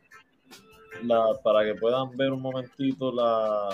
[1.03, 3.71] la, para que puedan ver un momentito la,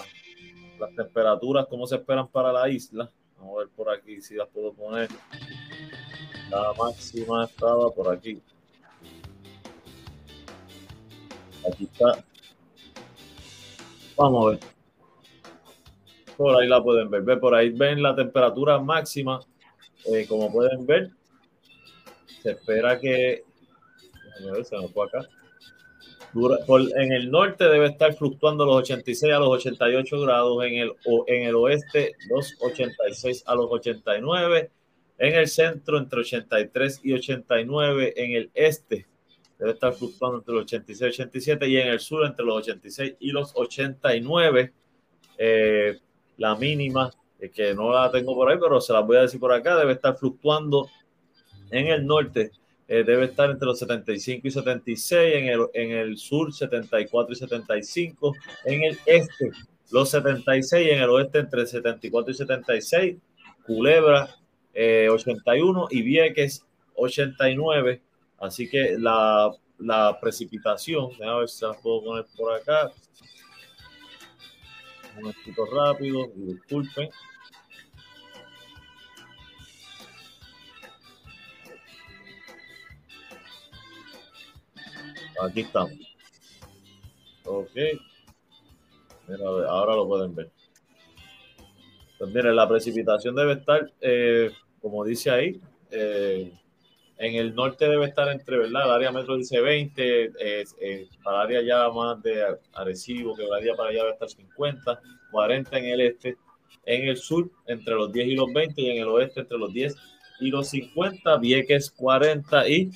[0.79, 3.11] las temperaturas, cómo se esperan para la isla.
[3.39, 5.09] Vamos a ver por aquí si las puedo poner.
[6.51, 8.41] La máxima estaba por aquí.
[11.69, 12.25] Aquí está.
[14.17, 14.61] Vamos a ver.
[16.37, 17.41] Por ahí la pueden ver.
[17.41, 19.41] por ahí ven la temperatura máxima
[20.07, 21.11] eh, como pueden ver,
[22.43, 23.45] se espera que.
[24.65, 25.29] se me fue acá.
[26.97, 30.93] en el norte debe estar fluctuando los 86 a los 88 grados, en el,
[31.27, 34.71] en el oeste los 86 a los 89,
[35.19, 39.07] en el centro entre 83 y 89, en el este
[39.63, 43.15] debe estar fluctuando entre los 86 y 87 y en el sur entre los 86
[43.21, 44.73] y los 89.
[45.39, 46.01] Eh,
[46.37, 47.13] la mínima
[47.51, 49.93] que no la tengo por ahí, pero se las voy a decir por acá, debe
[49.93, 50.89] estar fluctuando
[51.71, 52.53] en el norte,
[52.87, 57.37] eh, debe estar entre los 75 y 76, en el, en el sur 74 y
[57.37, 59.51] 75, en el este
[59.91, 63.17] los 76, en el oeste entre 74 y 76,
[63.67, 64.35] Culebra
[64.75, 68.03] 81 eh, y Vieques 89.
[68.39, 72.91] Así que la, la precipitación, a ver si la puedo poner por acá.
[75.17, 77.11] Un momentito rápido, disculpen.
[85.43, 85.93] Aquí estamos.
[87.45, 87.75] Ok.
[89.27, 90.51] Mira, ahora lo pueden ver.
[92.19, 94.51] Pues miren, la precipitación debe estar, eh,
[94.81, 96.53] como dice ahí, eh,
[97.19, 98.85] en el norte debe estar entre, ¿verdad?
[98.85, 103.53] El área metro dice 20, eh, para el área ya más de Arecibo, que el
[103.53, 105.01] área para allá debe estar 50,
[105.33, 106.37] 40 en el este,
[106.85, 109.73] en el sur entre los 10 y los 20 y en el oeste entre los
[109.73, 109.97] 10
[110.41, 112.91] y los 50, Vieques 40 y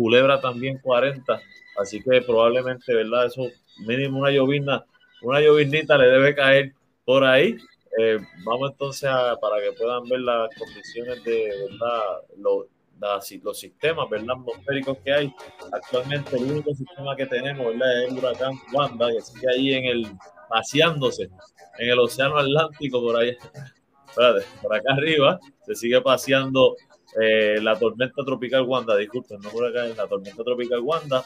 [0.00, 1.42] Culebra también 40.
[1.76, 3.26] Así que probablemente, ¿verdad?
[3.26, 3.42] Eso
[3.86, 4.82] mínimo una llovizna,
[5.20, 6.72] una lloviznita le debe caer
[7.04, 7.58] por ahí.
[7.98, 12.00] Eh, vamos entonces a, para que puedan ver las condiciones de, ¿verdad?
[12.38, 12.66] Los,
[13.42, 14.36] los sistemas, ¿verdad?
[14.38, 15.34] Atmosféricos que hay.
[15.70, 18.02] Actualmente el único sistema que tenemos, ¿verdad?
[18.02, 20.06] Es el huracán Wanda, que sigue ahí en el,
[20.48, 21.24] paseándose
[21.78, 23.36] en el océano Atlántico por ahí.
[24.62, 26.74] por acá arriba se sigue paseando
[27.20, 31.24] eh, la tormenta tropical Wanda, disculpen, no huracán, la tormenta tropical Wanda.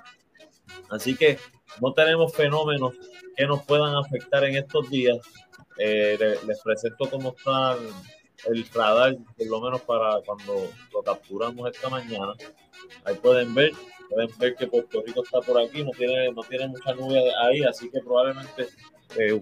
[0.91, 1.39] Así que
[1.81, 2.95] no tenemos fenómenos
[3.37, 5.19] que nos puedan afectar en estos días.
[5.79, 6.17] Eh,
[6.47, 7.77] les, presento cómo está
[8.47, 12.33] el radar, por lo menos para cuando lo capturamos esta mañana.
[13.05, 13.73] Ahí pueden ver,
[14.09, 17.63] pueden ver que Puerto Rico está por aquí, no tiene, no tiene mucha nube ahí,
[17.65, 18.69] así que probablemente
[19.19, 19.41] eh,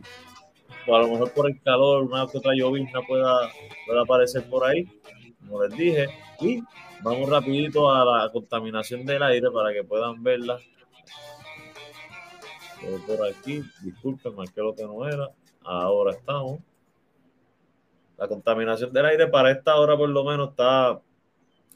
[0.87, 3.51] a lo mejor por el calor, una que otra llovizna pueda,
[3.87, 4.89] pueda aparecer por ahí,
[5.53, 6.07] como les dije.
[6.41, 6.62] Y
[7.03, 10.59] vamos rapidito a la contaminación del aire para que puedan verla.
[13.07, 15.29] Por aquí, disculpen, marqué lo que no era.
[15.62, 16.61] Ahora estamos.
[18.17, 21.01] La contaminación del aire para esta hora por lo menos está,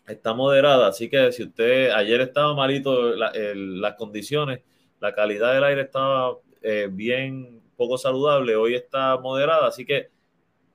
[0.08, 0.88] está moderada.
[0.88, 4.62] Así que si usted ayer estaba malito las condiciones,
[5.00, 10.08] la calidad del aire estaba eh, bien poco saludable, hoy está moderada, así que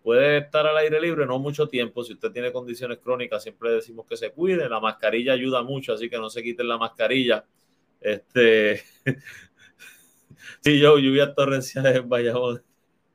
[0.03, 2.03] puede estar al aire libre no mucho tiempo.
[2.03, 4.67] Si usted tiene condiciones crónicas, siempre decimos que se cuide.
[4.69, 7.45] La mascarilla ayuda mucho, así que no se quiten la mascarilla.
[7.99, 8.81] Este,
[10.61, 12.63] sí, yo, lluvias torrenciales en Bayamón.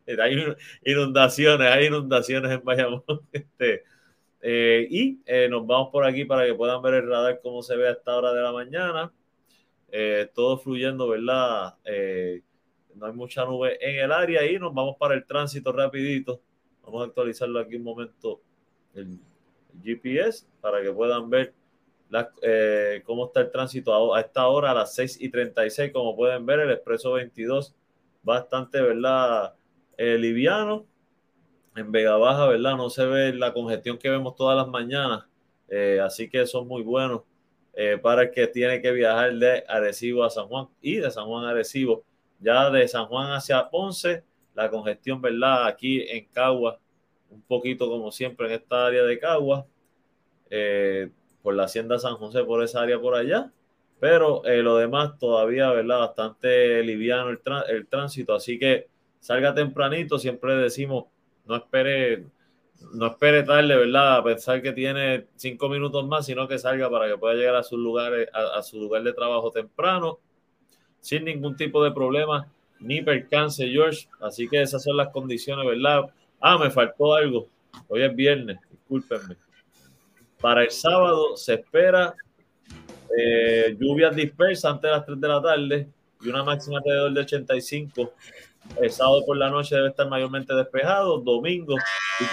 [0.21, 0.37] Hay
[0.85, 3.03] inundaciones, hay inundaciones en Bayamón.
[3.33, 3.83] Este,
[4.41, 7.77] eh, y eh, nos vamos por aquí para que puedan ver el radar cómo se
[7.77, 9.13] ve a esta hora de la mañana.
[9.91, 11.75] Eh, todo fluyendo, ¿verdad?
[12.95, 16.41] no hay mucha nube en el área y nos vamos para el tránsito rapidito.
[16.87, 18.41] Vamos a actualizarlo aquí un momento
[18.95, 19.19] el,
[19.83, 21.53] GPS para que puedan ver
[22.41, 25.93] eh, cómo está el tránsito a, esta hora, a las 6 y 36.
[25.93, 27.75] Como pueden ver, el expreso 22
[28.23, 29.55] bastante, ¿verdad?
[29.99, 30.87] Eh, liviano.
[31.75, 32.75] En Vega Baja, ¿verdad?
[32.77, 35.27] No se ve la congestión que vemos todas las mañanas.
[35.69, 37.27] Eh, así que es muy bueno
[38.01, 41.45] para el que tiene que viajar de Arecibo a San Juan y de San Juan
[41.45, 42.07] a Arecibo
[42.41, 44.25] ya de San Juan hacia Ponce,
[44.57, 45.67] la congestión, ¿verdad?
[45.67, 46.81] Aquí en Cagua,
[47.31, 49.67] un poquito como siempre en esta área de Cagua,
[50.51, 51.11] eh,
[51.43, 53.53] por la hacienda San José, por esa área por allá.
[54.01, 56.01] Pero eh, lo demás todavía, ¿verdad?
[56.01, 58.89] Bastante liviano el, el tránsito, así que
[59.21, 61.07] salga tempranito, siempre decimos,
[61.47, 62.27] no espere,
[62.93, 64.17] no espere tarde, ¿verdad?
[64.19, 67.63] A pensar que tiene cinco minutos más, sino que salga para que pueda llegar a
[67.63, 70.19] su lugar, a su lugar de trabajo temprano
[71.01, 74.09] sin ningún tipo de problema ni percance, George.
[74.21, 76.11] Así que esas son las condiciones, ¿verdad?
[76.41, 77.49] Ah, me faltó algo.
[77.89, 79.37] Hoy es viernes, discúlpenme.
[80.41, 82.15] Para el sábado se espera
[83.17, 85.89] eh, lluvias dispersas antes de las 3 de la tarde
[86.21, 88.13] y una máxima alrededor de 85.
[88.81, 91.19] El sábado por la noche debe estar mayormente despejado.
[91.19, 91.77] Domingo
[92.21, 92.25] y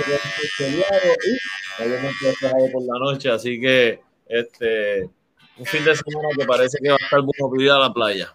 [1.80, 3.30] mayormente despejado por la noche.
[3.30, 5.10] Así que este
[5.58, 8.34] un fin de semana que parece que va a estar bueno a la playa.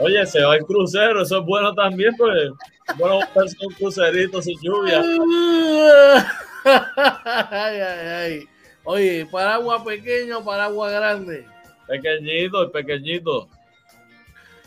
[0.00, 2.50] Oye, se va el crucero, eso es bueno también, pues.
[2.96, 5.02] Bueno, buscarse un crucerito sin lluvia.
[6.64, 8.48] ay, ay, ay.
[8.84, 11.46] Oye, paraguas pequeño, paraguas grande.
[11.86, 13.48] Pequeñito, el pequeñito.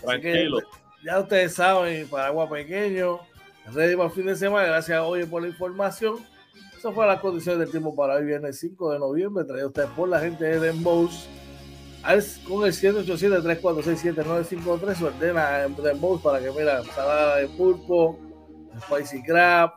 [0.05, 0.59] Tranquilo.
[1.03, 3.19] ya ustedes saben, paraguas pequeño.
[3.73, 4.67] Ready para el fin de semana.
[4.67, 6.17] Gracias, oye, por la información.
[6.77, 9.45] Eso fue las condiciones del tiempo para hoy, viernes 5 de noviembre.
[9.45, 10.59] Traído ustedes por la gente de
[12.03, 18.19] Con el 187-346-7953 ordena en Bows para que mira, salada de pulpo,
[18.81, 19.75] spicy crab,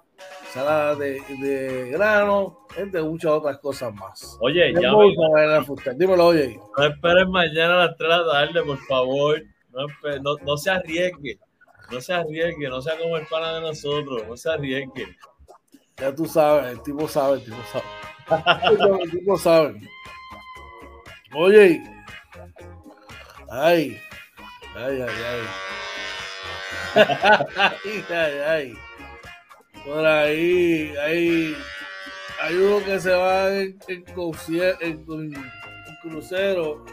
[0.53, 4.37] salada de, de grano, entre muchas otras cosas más.
[4.41, 4.91] Oye, ya
[5.95, 6.59] Dímelo, oye.
[6.77, 9.41] No esperen mañana a las 3 de la tarde, por favor.
[9.71, 9.87] No,
[10.21, 11.39] no, no, se arriesgue.
[11.93, 15.17] No se arriesgue, no sea como el pana de nosotros, no se arriesgue.
[15.97, 17.85] Ya tú sabes, el tipo sabe, el tipo sabe.
[19.03, 19.81] el tipo sabe.
[21.33, 21.81] Oye,
[23.49, 24.01] Ay,
[24.75, 25.43] ay, ay, ay.
[28.11, 28.79] ay, ay.
[29.85, 31.57] Por ahí, hay,
[32.43, 34.05] hay uno que se va en, en,
[36.03, 36.85] crucero.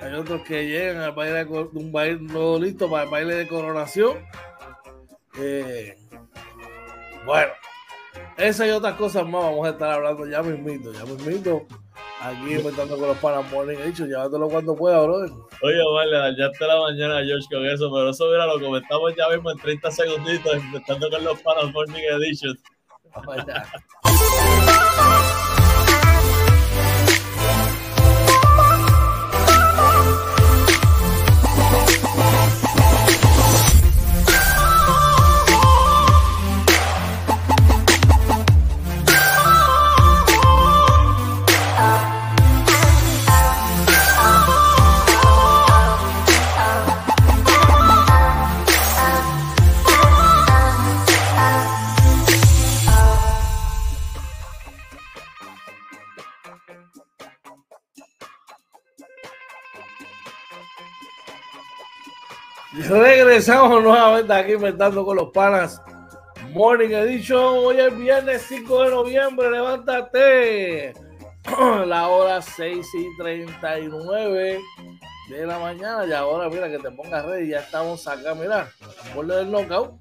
[0.00, 3.48] Hay otros que llegan al baile de, un baile no listo para el baile de
[3.48, 4.18] coronación.
[5.38, 5.96] Eh,
[7.24, 7.52] bueno,
[8.36, 11.66] esa y otras cosas más vamos a estar hablando ya mismito, ya mismito
[12.24, 15.30] Aquí inventando con los panas morning, he dicho, llévatelo cuando pueda, brother.
[15.60, 19.28] Oye, vale, ya te la mañana, George, con eso, pero eso, mira, lo comentamos ya
[19.28, 22.56] mismo en 30 segunditos, inventando con los panas morning edition.
[62.92, 65.80] Regresamos nuevamente aquí inventando con los panas.
[66.50, 67.64] Morning Edition.
[67.64, 69.50] Hoy es viernes 5 de noviembre.
[69.50, 70.92] Levántate.
[71.86, 74.60] La hora 6 y 39
[75.30, 76.04] de la mañana.
[76.04, 77.48] Y ahora, mira, que te pongas ready.
[77.48, 78.70] Ya estamos acá, mira,
[79.14, 79.94] borde del knockout.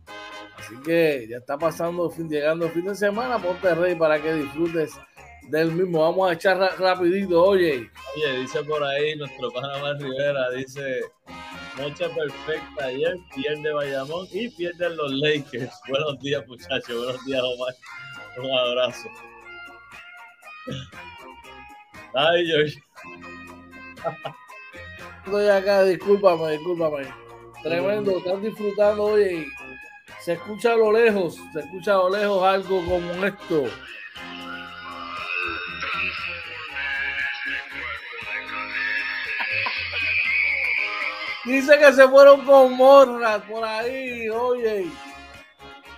[0.58, 3.39] Así que ya está pasando, llegando el fin de semana.
[3.39, 4.91] Ponte ready para que disfrutes
[5.47, 6.01] del mismo.
[6.01, 7.89] Vamos a echar rapidito, oye.
[8.17, 11.04] Oye, dice por ahí nuestro Panamá Rivera, dice
[11.77, 15.73] noche perfecta ayer, pierde Bayamón y pierden los Lakers.
[15.88, 16.95] Buenos días, muchachos.
[16.95, 17.75] Buenos días, Omar.
[18.38, 19.10] Un abrazo.
[22.13, 22.84] Ay, George.
[25.25, 27.07] Estoy acá, discúlpame, discúlpame.
[27.63, 29.45] Tremendo, están disfrutando, oye.
[30.19, 33.65] Se escucha a lo lejos, se escucha a lo lejos algo como esto.
[41.45, 44.86] Dice que se fueron con morras por ahí, oye.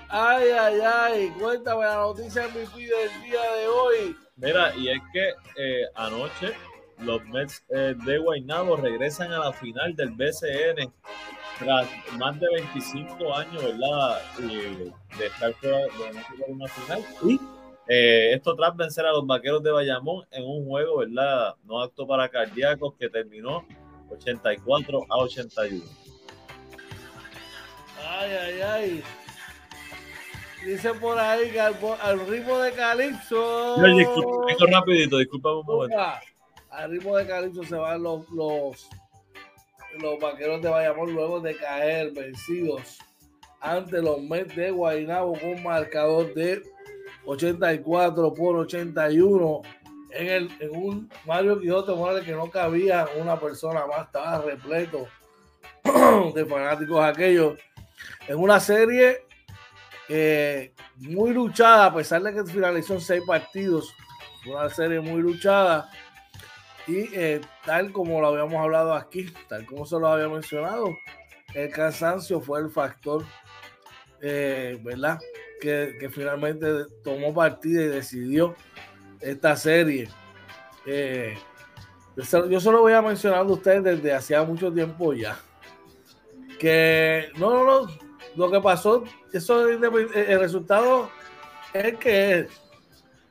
[0.08, 1.34] Ay, ay, ay.
[1.39, 4.17] Cuéntame la noticia mi vida del día de hoy.
[4.38, 6.53] Mira, y es que eh, anoche
[6.99, 10.91] los Mets eh, de Guaynabo regresan a la final del BCN
[11.60, 14.21] tras más de 25 años, ¿verdad?
[14.38, 17.03] de estar fuera de una final.
[17.23, 17.39] Y
[17.88, 21.56] eh, esto tras vencer a los vaqueros de Bayamón en un juego, ¿verdad?
[21.65, 23.65] No acto para cardíacos que terminó
[24.13, 25.84] 84 a 81.
[28.08, 29.04] Ay, ay, ay.
[30.65, 33.78] Dice por ahí que al, ritmo de Calipso.
[33.78, 35.97] No, disculpa, rapidito, disculpa un momento.
[36.69, 38.89] Al ritmo de Calipso se van los, los,
[39.99, 42.99] los vaqueros de Bayamón luego de caer vencidos
[43.60, 46.63] ante los Mets de Guaynabo con marcador de
[47.26, 49.62] 84 por 81
[50.13, 55.08] en, un Mario Quijote Morales que no cabía una persona más, estaba repleto
[56.36, 57.58] de fanáticos aquellos.
[58.28, 59.26] En una serie
[60.97, 63.93] muy luchada, a pesar de que finalizó en seis partidos,
[64.45, 65.89] una serie muy luchada.
[66.88, 70.89] Y eh, tal como lo habíamos hablado aquí, tal como se lo había mencionado,
[71.54, 73.23] el cansancio fue el factor,
[74.21, 75.19] eh, ¿verdad?
[75.62, 76.67] Que, que finalmente
[77.04, 78.54] tomó partida y decidió
[79.23, 80.09] esta serie.
[80.86, 81.38] Eh,
[82.15, 85.38] yo, solo voy a mencionar a ustedes desde hacía mucho tiempo ya.
[86.59, 87.88] Que no, no, no,
[88.36, 91.09] lo que pasó, eso el resultado
[91.73, 92.47] es que es.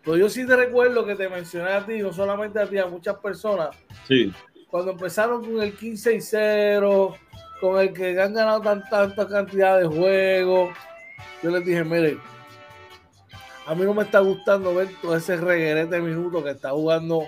[0.04, 2.86] Pero yo sí te recuerdo que te mencioné a ti, no solamente a ti, a
[2.86, 3.70] muchas personas.
[4.08, 4.32] Sí.
[4.68, 7.14] Cuando empezaron con el 15 y 0,
[7.60, 10.76] con el que han ganado tanta cantidad de juegos,
[11.40, 12.18] yo les dije, mire,
[13.66, 17.22] a mí no me está gustando ver todo ese reguerete de minutos que está jugando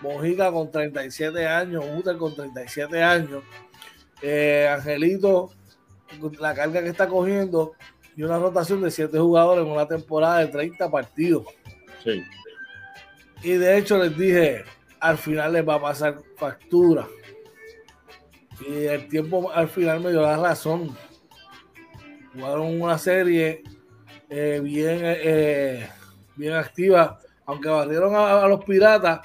[0.00, 3.42] Mojica con 37 años, Uter con 37 años,
[4.22, 5.50] eh, Angelito,
[6.38, 7.72] la carga que está cogiendo
[8.16, 11.44] y una rotación de 7 jugadores en una temporada de 30 partidos.
[12.04, 12.22] Sí.
[13.42, 14.64] Y de hecho les dije,
[15.00, 17.06] al final les va a pasar factura.
[18.66, 20.96] Y el tiempo al final me dio la razón.
[22.32, 23.62] Jugaron una serie
[24.28, 25.88] eh, bien, eh,
[26.36, 29.20] bien activa, aunque barrieron a, los piratas,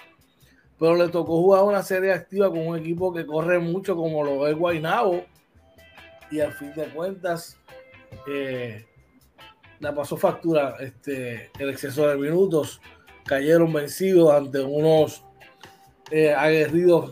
[0.80, 4.48] pero le tocó jugar una serie activa con un equipo que corre mucho como lo
[4.48, 5.26] es Guainabo
[6.30, 7.58] y al fin de cuentas
[8.28, 8.86] eh,
[9.80, 12.82] la pasó factura este, el exceso de minutos,
[13.26, 15.24] cayeron vencidos ante unos
[16.38, 17.12] aguerridos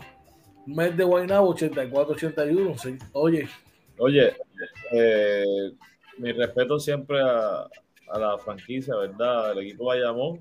[0.66, 3.48] mes de Guainabo 84-81, oye.
[3.98, 4.36] Oye,
[6.20, 7.66] mi respeto siempre a,
[8.18, 9.52] la franquicia, ¿verdad?
[9.52, 10.40] El equipo Bayamón.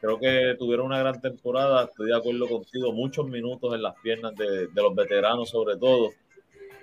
[0.00, 1.84] Creo que tuvieron una gran temporada.
[1.84, 2.92] Estoy de acuerdo contigo.
[2.92, 6.10] Muchos minutos en las piernas de, los veteranos, sobre todo.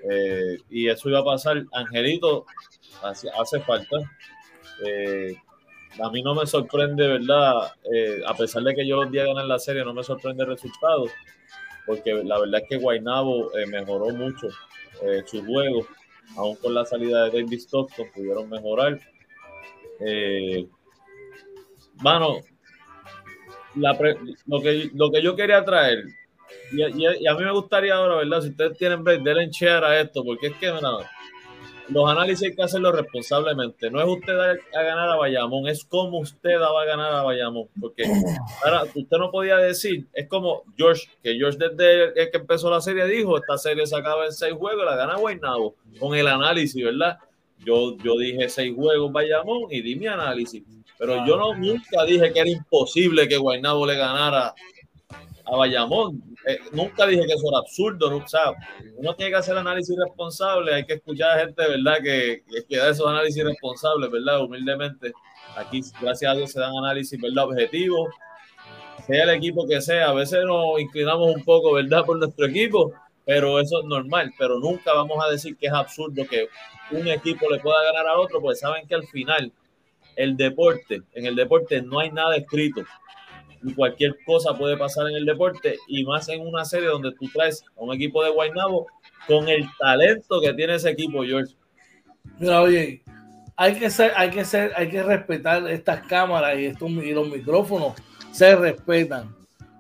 [0.10, 1.66] Eh, y eso iba a pasar.
[1.74, 2.46] Angelito
[3.02, 3.98] hace, falta.
[4.86, 5.36] Eh,
[6.02, 7.74] a mí no me sorprende, ¿verdad?
[7.92, 10.50] Eh, a pesar de que yo los días ganar la serie, no me sorprende el
[10.50, 11.06] resultado.
[11.88, 14.48] Porque la verdad es que Guainabo mejoró mucho
[15.26, 15.88] su juego
[16.36, 19.00] aún con la salida de David Stockton, pudieron mejorar.
[20.00, 20.68] Eh,
[21.96, 22.42] mano,
[23.76, 26.06] lo, que, lo que yo quería traer,
[26.72, 28.42] y, a mí me gustaría ahora, ¿verdad?
[28.42, 31.10] Si ustedes tienen break, denle share a esto, porque es que, nada,
[31.90, 33.90] los análisis hay que hacerlos responsablemente.
[33.90, 37.68] No es usted a ganar a Bayamón, es como usted va a ganar a Bayamón.
[37.80, 38.04] Porque
[38.64, 43.06] ahora usted no podía decir, es como George, que George desde que empezó la serie
[43.06, 47.18] dijo, esta serie se acaba en seis juegos, la gana Guaynabo, con el análisis, ¿verdad?
[47.66, 50.64] Yo, yo dije seis juegos Bayamón y di mi análisis.
[50.98, 54.54] Pero yo no nunca dije que era imposible que Guaynabo le ganara
[55.48, 56.22] a Bayamón.
[56.46, 58.26] Eh, nunca dije que eso era absurdo, ¿no?
[58.98, 61.98] uno tiene que hacer análisis responsable, hay que escuchar a gente, ¿verdad?
[62.04, 64.42] Que, que da esos análisis responsables, ¿verdad?
[64.42, 65.14] Humildemente.
[65.56, 67.46] Aquí, gracias a Dios, se dan análisis, ¿verdad?
[67.46, 68.10] Objetivos,
[69.06, 70.10] sea el equipo que sea.
[70.10, 72.06] A veces nos inclinamos un poco, ¿verdad?
[72.06, 72.94] Por nuestro equipo,
[73.26, 74.34] pero eso es normal.
[74.38, 76.48] Pero nunca vamos a decir que es absurdo que
[76.92, 79.52] un equipo le pueda ganar al otro, porque saben que al final
[80.16, 82.84] el deporte, en el deporte no hay nada escrito
[83.64, 87.28] y cualquier cosa puede pasar en el deporte y más en una serie donde tú
[87.34, 88.88] traes a un equipo de Guaynabo
[89.28, 91.54] con el talento que tiene ese equipo, George.
[92.40, 93.02] Mira, oye,
[93.56, 97.28] hay que ser, hay que ser, hay que respetar estas cámaras y estos y los
[97.28, 97.94] micrófonos
[98.32, 99.36] se respetan.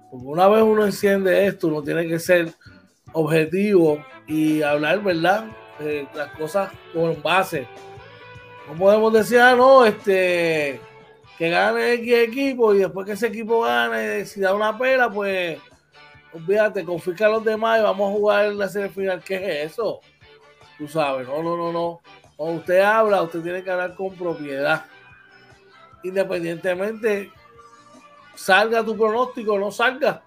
[0.09, 2.51] Porque una vez uno enciende esto, uno tiene que ser
[3.13, 5.45] objetivo y hablar, ¿verdad?
[6.15, 7.67] las cosas con base.
[8.67, 10.80] No podemos decir, ah, no, este,
[11.38, 15.59] que gane X equipo y después que ese equipo gane, si da una pela, pues
[16.33, 19.21] olvídate, confisca a los demás y vamos a jugar la serie final.
[19.23, 20.01] ¿Qué es eso?
[20.77, 22.01] Tú sabes, no, no, no, no.
[22.35, 24.85] Cuando usted habla, usted tiene que hablar con propiedad.
[26.03, 27.31] Independientemente,
[28.35, 30.23] salga tu pronóstico o no salga.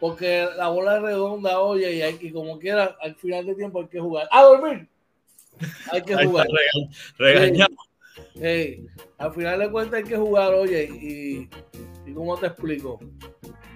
[0.00, 3.88] Porque la bola es redonda, oye, y, hay, como quiera, al final de tiempo hay
[3.88, 4.28] que jugar.
[4.30, 4.88] ¡A dormir!
[5.90, 6.46] Hay que jugar.
[8.40, 11.50] Regañamos al final de cuentas hay que jugar, oye, y,
[12.06, 13.00] y ¿cómo te explico?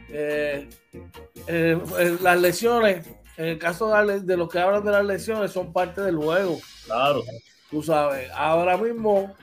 [0.08, 0.68] Eh,
[1.48, 3.06] eh, eh, las lesiones,
[3.36, 6.58] en el caso de, los que hablan de las lesiones, son parte del juego.
[6.86, 7.22] Claro.
[7.70, 9.34] Tú sabes, ahora mismo,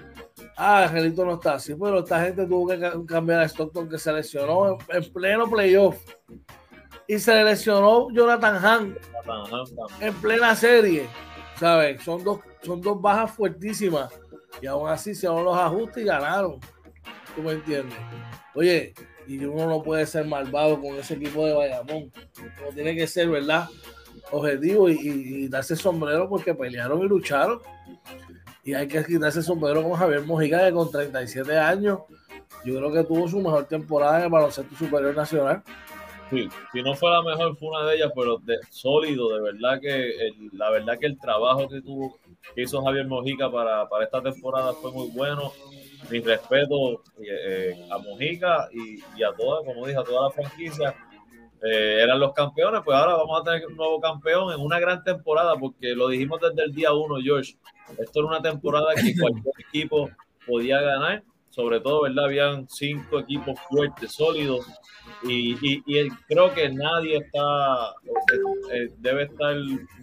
[0.55, 4.13] ah, Angelito no está así, pero esta gente tuvo que cambiar a Stockton que se
[4.13, 5.97] lesionó en, pleno playoff.
[7.07, 8.97] Y se lesionó Jonathan Hahn
[9.99, 11.09] en plena serie.
[11.59, 12.01] ¿Sabes?
[12.03, 14.09] Son dos, son dos bajas fuertísimas
[14.61, 16.59] y aún así se los ajustes y ganaron.
[17.35, 17.97] ¿Tú me entiendes?
[18.55, 18.93] Oye,
[19.27, 22.11] y uno no puede ser malvado con ese equipo de Bayamón.
[22.61, 23.67] Uno tiene que ser, ¿verdad?
[24.31, 27.59] Objetivo y, darse sombrero porque pelearon y lucharon.
[28.63, 31.99] Y hay que quitarse sombrero con Javier Mojica, que con 37 años,
[32.65, 35.63] yo creo que tuvo su mejor temporada en el baloncesto superior nacional.
[36.29, 39.79] Sí, si no fue la mejor, fue una de ellas, pero de, sólido, de verdad
[39.81, 42.19] que la verdad que el trabajo que tuvo
[42.53, 45.51] que hizo Javier Mojica para, para esta temporada fue muy bueno.
[46.09, 50.95] Mi respeto eh, a Mojica y, a toda, como dije, a toda la franquicia.
[51.61, 55.03] Eh, eran los campeones, pues ahora vamos a tener un nuevo campeón en una gran
[55.03, 57.55] temporada, porque lo dijimos desde el día uno, George.
[57.97, 60.09] Esto era una temporada que cualquier equipo
[60.47, 62.25] podía ganar, sobre todo, ¿verdad?
[62.25, 64.65] Habían cinco equipos fuertes, sólidos,
[65.23, 69.55] y, y, creo que nadie está, eh, eh, debe estar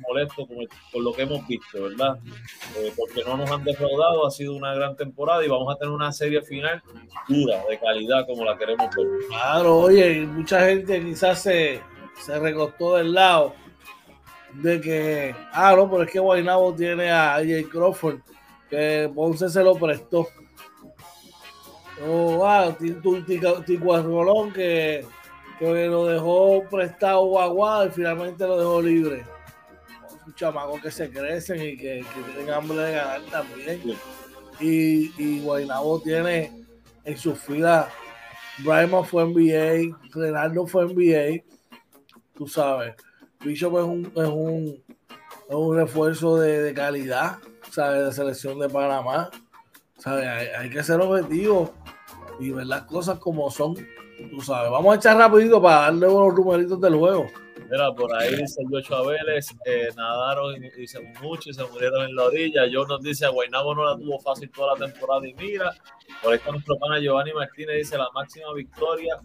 [0.07, 2.19] molesto con, lo que hemos visto, ¿verdad?
[2.77, 5.95] Eh, porque no nos han defraudado, ha sido una gran temporada y vamos a tener
[5.95, 6.83] una serie final
[7.29, 9.07] dura, de calidad, como la queremos ver.
[9.29, 11.81] Claro, oye, mucha gente quizás se,
[12.25, 13.55] se recostó del lado
[14.53, 18.21] de que, ah, no, pero es que Guaynabo tiene a Jay Crawford,
[18.69, 20.27] que Ponce se lo prestó.
[22.05, 22.77] Oh, wow,
[23.65, 25.07] Ticuas Rolón que,
[25.59, 29.25] que lo dejó prestado guaguado y finalmente lo dejó libre.
[30.27, 33.97] Un chamaco que se crecen y que, que tienen hambre de ganar también.
[34.61, 36.65] Y, y Guaynabo tiene
[37.05, 37.89] en su fila,
[38.59, 41.45] Brian fue NBA, Renaldo fue NBA,
[42.35, 42.95] tú sabes.
[43.41, 44.83] Bishop es un, es un,
[45.49, 47.39] es un refuerzo de, de calidad,
[47.71, 48.05] ¿sabes?
[48.07, 49.31] De selección de Panamá.
[50.07, 51.71] Hay, que ser objetivos
[52.39, 53.75] y ver las cosas como son.
[54.31, 57.27] Tú sabes, vamos a echar rapidito para darle unos numeritos del juego.
[57.69, 62.15] Mira, por ahí dice Yocho Vélez, eh, nadaron y, se mucho y se murieron en
[62.15, 62.67] la orilla.
[62.67, 65.73] Yo nos dice, Guaynabo no la tuvo fácil toda la temporada y mira,
[66.23, 69.19] por esto nuestro pana Giovanni Martínez dice, la máxima victoria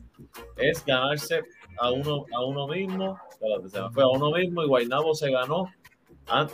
[0.57, 1.43] es ganarse
[1.77, 3.19] a uno, a uno mismo,
[3.67, 5.71] se fue a uno mismo y Guaynabo se ganó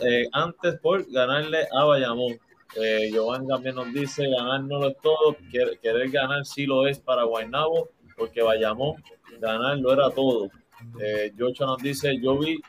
[0.02, 2.38] eh, antes por ganarle a Bayamón.
[2.76, 3.10] Eh,
[3.48, 7.88] también nos dice, ganar no lo es todo, querer, ganar sí lo es para Guaynabo,
[8.16, 9.02] porque Bayamón,
[9.40, 10.50] ganar lo era todo.
[11.00, 12.60] Eh, nos dice, yo vi,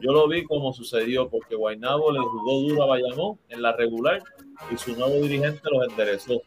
[0.00, 4.22] yo lo vi como sucedió, porque Guaynabo le jugó duro a Bayamón en la regular
[4.72, 6.40] y su nuevo dirigente los enderezó.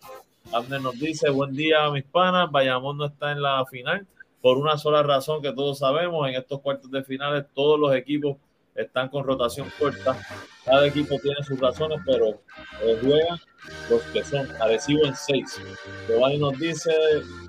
[0.54, 4.08] Abner nos dice, buen día mis panas, Bayamón no está en la final
[4.42, 8.38] por una sola razón que todos sabemos, en estos cuartos de finales todos los equipos
[8.76, 10.18] están con rotación corta.
[10.66, 12.42] Cada equipo tiene sus razones, pero
[12.82, 13.40] eh, juegan
[13.90, 14.48] los que son.
[14.62, 15.62] adhesivos en seis.
[16.08, 16.92] Giovanni nos dice,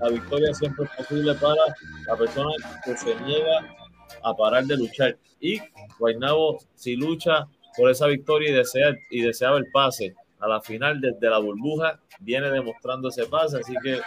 [0.00, 1.62] la victoria siempre es posible para
[2.06, 2.50] la persona
[2.84, 3.76] que se niega
[4.22, 5.16] a parar de luchar.
[5.40, 5.60] Y
[5.98, 11.00] Guaynabo, si lucha por esa victoria y desea, y deseaba el pase a la final
[11.00, 13.58] desde la burbuja, viene demostrando ese pase.
[13.58, 14.00] Así que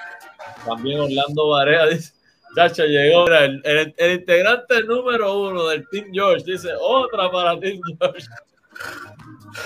[0.66, 2.13] también Orlando Varea dice,
[2.56, 3.62] Chacho, llegó el,
[3.97, 6.45] el, integrante número uno del Team George.
[6.45, 8.26] Dice, otra para Team George.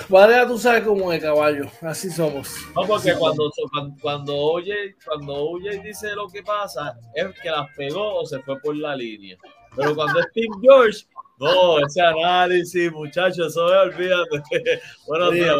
[0.07, 2.55] Vale, tú sabes cómo es caballo, así somos.
[2.75, 3.51] No, porque cuando,
[4.01, 8.39] cuando, oye, cuando oye y dice lo que pasa, es que las pegó o se
[8.39, 9.37] fue por la línea.
[9.75, 11.05] Pero cuando es Team George,
[11.39, 14.43] no, ese análisis, muchachos, eso es, olvídate.
[15.07, 15.55] Buenos días,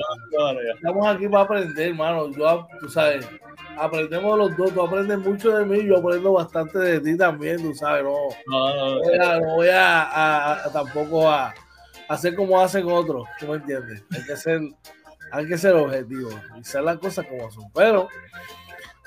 [0.76, 2.30] Estamos aquí para aprender, hermano.
[2.32, 3.26] Yo, tú sabes,
[3.78, 4.74] aprendemos los dos.
[4.74, 8.04] Tú aprendes mucho de mí, yo aprendo bastante de ti también, tú sabes.
[8.04, 11.54] No, no, no, voy, a, tampoco a,
[12.10, 14.04] hacer como hacen otros, ¿tú me entiendes?
[14.12, 14.60] Hay que ser,
[15.32, 17.72] hay que ser objetivo y hacer las cosas como son.
[17.74, 18.10] Pero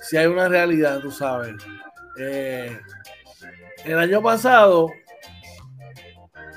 [0.02, 1.54] si hay una realidad, tú sabes.
[2.18, 2.80] Eh,
[3.84, 4.88] el año pasado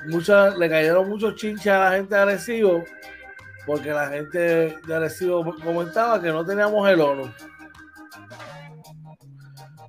[0.07, 2.83] muchas, le cayeron muchos chinches a la gente de Arecibo,
[3.65, 4.39] porque la gente
[4.85, 7.31] de Arecibo comentaba que no teníamos el ONU.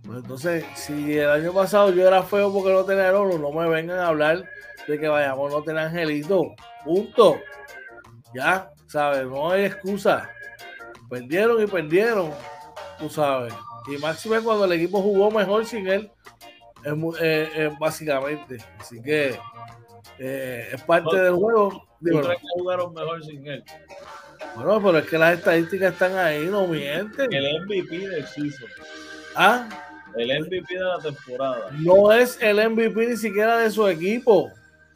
[0.05, 3.51] Pues entonces, si el año pasado yo era feo porque no tenía el ONU, no
[3.51, 4.45] me vengan a hablar
[4.87, 6.55] de que vayamos no tener angelito.
[6.84, 7.41] Punto.
[8.34, 9.26] Ya, ¿sabes?
[9.26, 10.30] No hay excusa.
[11.11, 12.30] Perdieron y perdieron,
[12.99, 13.53] tú sabes.
[13.89, 16.11] Y máximo cuando el equipo jugó mejor sin él,
[16.87, 18.59] es, eh, eh, básicamente.
[18.78, 19.39] Así que
[20.18, 21.84] eh, es parte del juego.
[22.01, 23.64] Digo, que jugaron mejor sin él?
[24.55, 27.32] Bueno, pero es que las estadísticas están ahí, no mienten.
[27.32, 28.68] El MVP del season.
[29.34, 29.68] ¿Ah?
[30.16, 31.70] El MVP de la temporada.
[31.72, 34.51] No es el MVP ni siquiera de su equipo.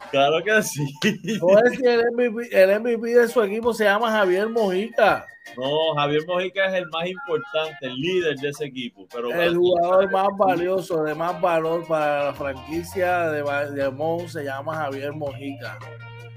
[0.09, 0.95] Claro que sí.
[1.41, 5.25] No es que el MVP, el MVP de su equipo se llama Javier Mojica.
[5.57, 9.05] No, Javier Mojica es el más importante, el líder de ese equipo.
[9.11, 14.43] Pero el jugador más valioso, de más valor para la franquicia de, de Mon se
[14.43, 15.77] llama Javier Mojica.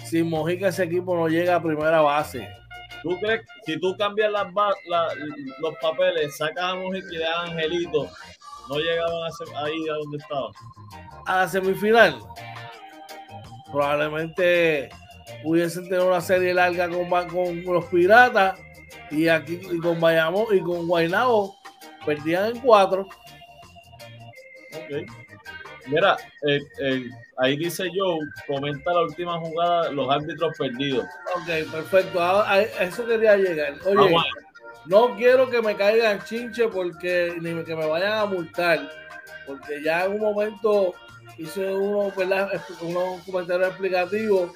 [0.04, 2.48] Sin Mojica ese equipo no llega a primera base.
[3.02, 4.46] ¿Tú crees que si tú cambias las,
[5.60, 8.08] los papeles, sacas a Mojica y le das a Angelito,
[8.68, 10.52] no llegaban a ahí a donde estaban?
[11.26, 12.18] A la semifinal.
[13.70, 14.88] Probablemente
[15.44, 18.58] hubiesen tenido una serie larga con, con los Piratas
[19.14, 21.56] y aquí y con Bayamo y con Guaynabo
[22.04, 23.08] perdían en cuatro.
[25.86, 26.16] Mira,
[26.48, 27.08] eh, eh,
[27.38, 31.06] ahí dice Joe, comenta la última jugada, los árbitros perdidos.
[31.36, 32.22] Ok, perfecto.
[32.22, 33.74] A, eso quería llegar.
[33.84, 34.16] Oye,
[34.86, 38.90] no quiero que me caigan chinche porque ni que me vayan a multar,
[39.46, 40.94] porque ya en un momento
[41.38, 42.12] hice uno,
[42.80, 44.50] unos comentarios explicativos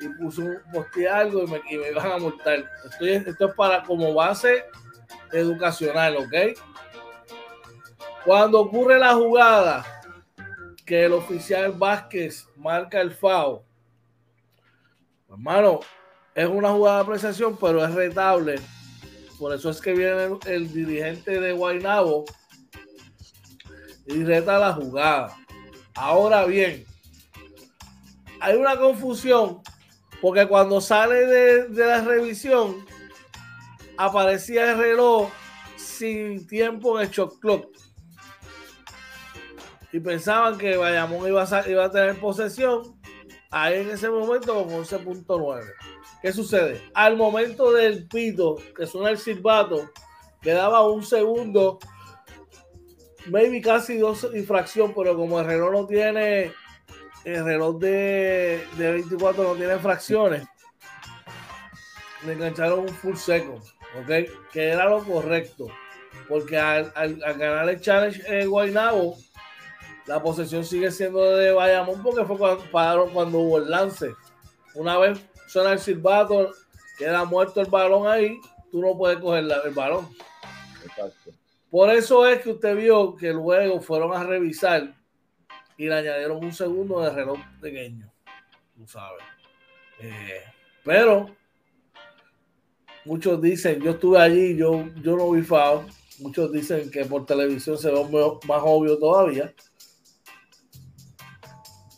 [0.00, 2.64] y puso un poste algo y me, y me van a multar.
[2.84, 4.64] Estoy, esto es para como base
[5.32, 6.58] educacional, ¿ok?
[8.24, 9.84] Cuando ocurre la jugada
[10.84, 13.64] que el oficial Vázquez marca el FAO,
[15.28, 15.80] hermano,
[16.34, 18.60] es una jugada de apreciación, pero es retable.
[19.38, 22.24] Por eso es que viene el, dirigente de Guaynabo
[24.06, 25.36] y reta la jugada.
[25.94, 26.84] Ahora bien,
[28.40, 29.62] hay una confusión
[30.20, 32.84] porque cuando sale de, la revisión,
[33.96, 35.30] aparecía el reloj
[35.76, 37.66] sin tiempo en el shot clock.
[39.92, 42.98] Y pensaban que Bayamón iba a, iba a tener posesión
[43.50, 45.64] ahí en ese momento con 11.9.
[46.22, 46.82] ¿Qué sucede?
[46.94, 49.90] Al momento del pito, que suena el silbato,
[50.42, 51.78] quedaba un segundo,
[53.26, 56.52] maybe casi dos infracción, pero como el reloj no tiene
[57.26, 60.46] el reloj de, 24 no tiene fracciones,
[62.24, 63.60] le engancharon un full seco,
[64.00, 64.30] ¿ok?
[64.52, 65.66] Que era lo correcto,
[66.28, 69.16] porque al, ganar el challenge en Guaynabo,
[70.06, 74.14] la posesión sigue siendo de Bayamón porque fue cuando, cuando hubo el lance.
[74.74, 75.18] Una vez
[75.48, 76.52] suena el silbato,
[76.96, 78.38] queda muerto el balón ahí,
[78.70, 80.08] tú no puedes coger el balón.
[80.84, 81.32] Exacto.
[81.70, 84.94] Por eso es que usted vio que luego fueron a revisar
[85.76, 88.10] y le añadieron un segundo de reloj pequeño,
[88.76, 89.22] tú sabes.
[90.00, 90.42] Eh,
[90.84, 91.30] pero
[93.04, 95.86] muchos dicen, yo estuve allí, yo, yo no vi FAO.
[96.18, 98.00] Muchos dicen que por televisión se ve
[98.46, 99.52] más obvio todavía.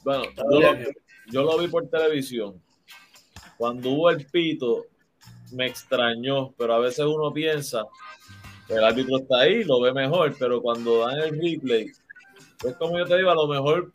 [0.04, 0.24] Bueno,
[1.30, 2.60] yo lo, vi por televisión.
[3.56, 4.86] Cuando hubo el pito,
[5.52, 7.84] me extrañó, pero a veces uno piensa,
[8.68, 11.90] el árbitro está ahí, lo ve mejor, pero cuando dan el replay,
[12.64, 13.92] es como yo te digo, a lo mejor,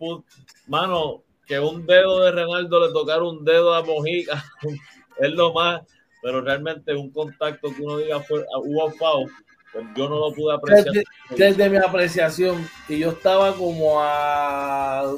[0.67, 4.43] mano, que un dedo de Renaldo le tocara un dedo a Mojica,
[5.19, 5.81] es lo más,
[6.21, 9.25] pero realmente un contacto que uno diga fue, ah, hubo FAO,
[9.73, 10.93] pues yo no lo pude apreciar.
[11.31, 15.13] Desde, mi apreciación, y yo estaba como a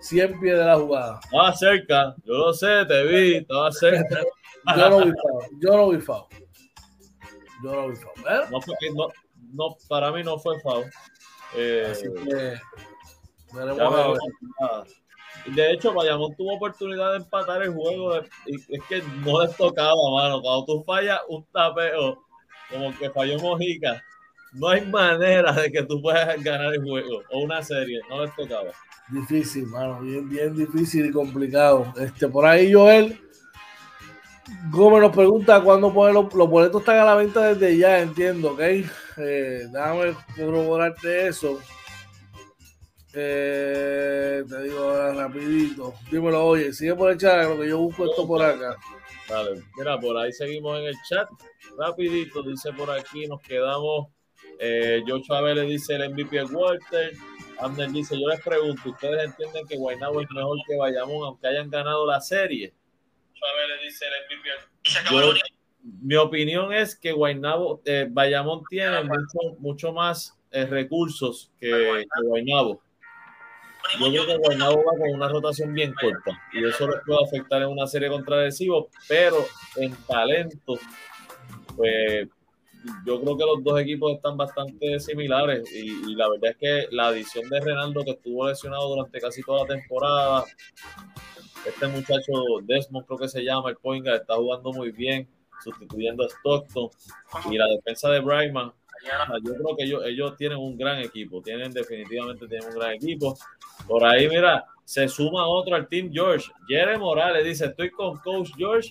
[0.00, 1.20] 100 pies de la jugada.
[1.22, 4.22] Estaba cerca, yo lo sé, te vi, estaba cerca.
[4.76, 6.28] yo no vi FAO, yo no vi FAO.
[7.62, 8.12] Yo no vi FAO.
[8.16, 9.08] No, no,
[9.52, 10.84] no, para mí no fue FAO.
[11.56, 12.58] Eh, Así que
[15.50, 18.26] De hecho, Bayamón tuvo oportunidad de empatar el juego es
[18.88, 20.40] que no les tocaba, mano.
[20.42, 22.24] Cuando tú fallas un tapeo,
[22.70, 24.02] como que falló Mojica,
[24.52, 28.34] no hay manera de que tú puedas ganar el juego o una serie, no les
[28.34, 28.70] tocaba.
[29.08, 31.92] Difícil, mano, bien, bien difícil y complicado.
[31.98, 33.23] Este, por ahí Joel
[34.70, 38.60] Gómez nos pregunta cuándo poner los, boletos están a la venta desde ya, entiendo, ¿ok?
[38.60, 41.58] Eh, déjame corroborarte eso.
[43.14, 45.94] Eh, te digo ahora rapidito.
[46.10, 48.76] Dímelo, oye, sigue por el chat, lo que yo busco esto por acá.
[49.30, 51.28] Vale, mira, por ahí seguimos en el chat.
[51.78, 54.08] Rapidito, dice por aquí, nos quedamos.
[54.58, 57.12] Eh, Joshua le dice el MVP Walter.
[57.60, 61.70] Ander dice, yo les pregunto, ¿ustedes entienden que Guaynabo es mejor que Bayamón aunque hayan
[61.70, 62.74] ganado la serie?
[63.68, 65.40] Le dice el MVP.
[66.02, 72.26] mi opinión es que Guaynabo, eh, Bayamón tiene mucho, mucho más eh, recursos que, que
[72.26, 72.80] Guaynabo.
[74.00, 77.62] Yo creo que Guaynabo va con una rotación bien corta y eso les puede afectar
[77.62, 79.44] en una serie contra Adhesivo, pero
[79.76, 80.78] en talento,
[81.76, 82.28] pues
[83.06, 87.08] yo creo que los dos equipos están bastante similares y, la verdad es que la
[87.08, 90.44] adición de Renaldo que estuvo lesionado durante casi toda la temporada,
[91.66, 95.28] este muchacho Desmond creo que se llama, el Poinga, está jugando muy bien,
[95.62, 96.90] sustituyendo a Stockton
[97.50, 98.72] y la defensa de Bryman.
[99.42, 103.36] Yo creo que ellos, ellos tienen un gran equipo, tienen definitivamente tienen un gran equipo.
[103.86, 106.50] Por ahí, mira, se suma otro al Team George.
[106.68, 108.90] Jerry Morales dice, estoy con Coach George.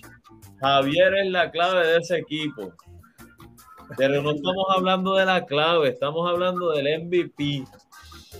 [0.60, 2.72] Javier es la clave de ese equipo.
[3.96, 7.64] Pero no estamos hablando de la clave, estamos hablando del MVP.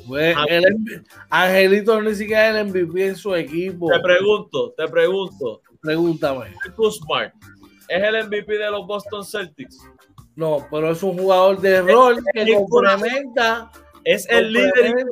[0.07, 3.90] Pues, el, Angelito ni siquiera es el MVP en su equipo.
[3.90, 5.62] Te pregunto, te pregunto.
[5.80, 6.55] Pregúntame.
[6.90, 7.34] Smart
[7.88, 9.78] es el MVP de los Boston Celtics.
[10.36, 13.70] No, pero es un jugador de rol que complementa.
[14.05, 15.07] Es el líder.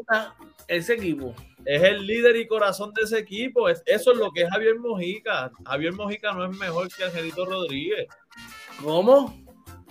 [0.69, 1.35] Ese equipo.
[1.65, 3.69] Es el líder y corazón de ese equipo.
[3.69, 5.53] eso es lo que es Javier Mojica.
[5.65, 8.09] Javier Mojica no es mejor que Angelito Rodríguez.
[8.83, 9.42] ¿Cómo?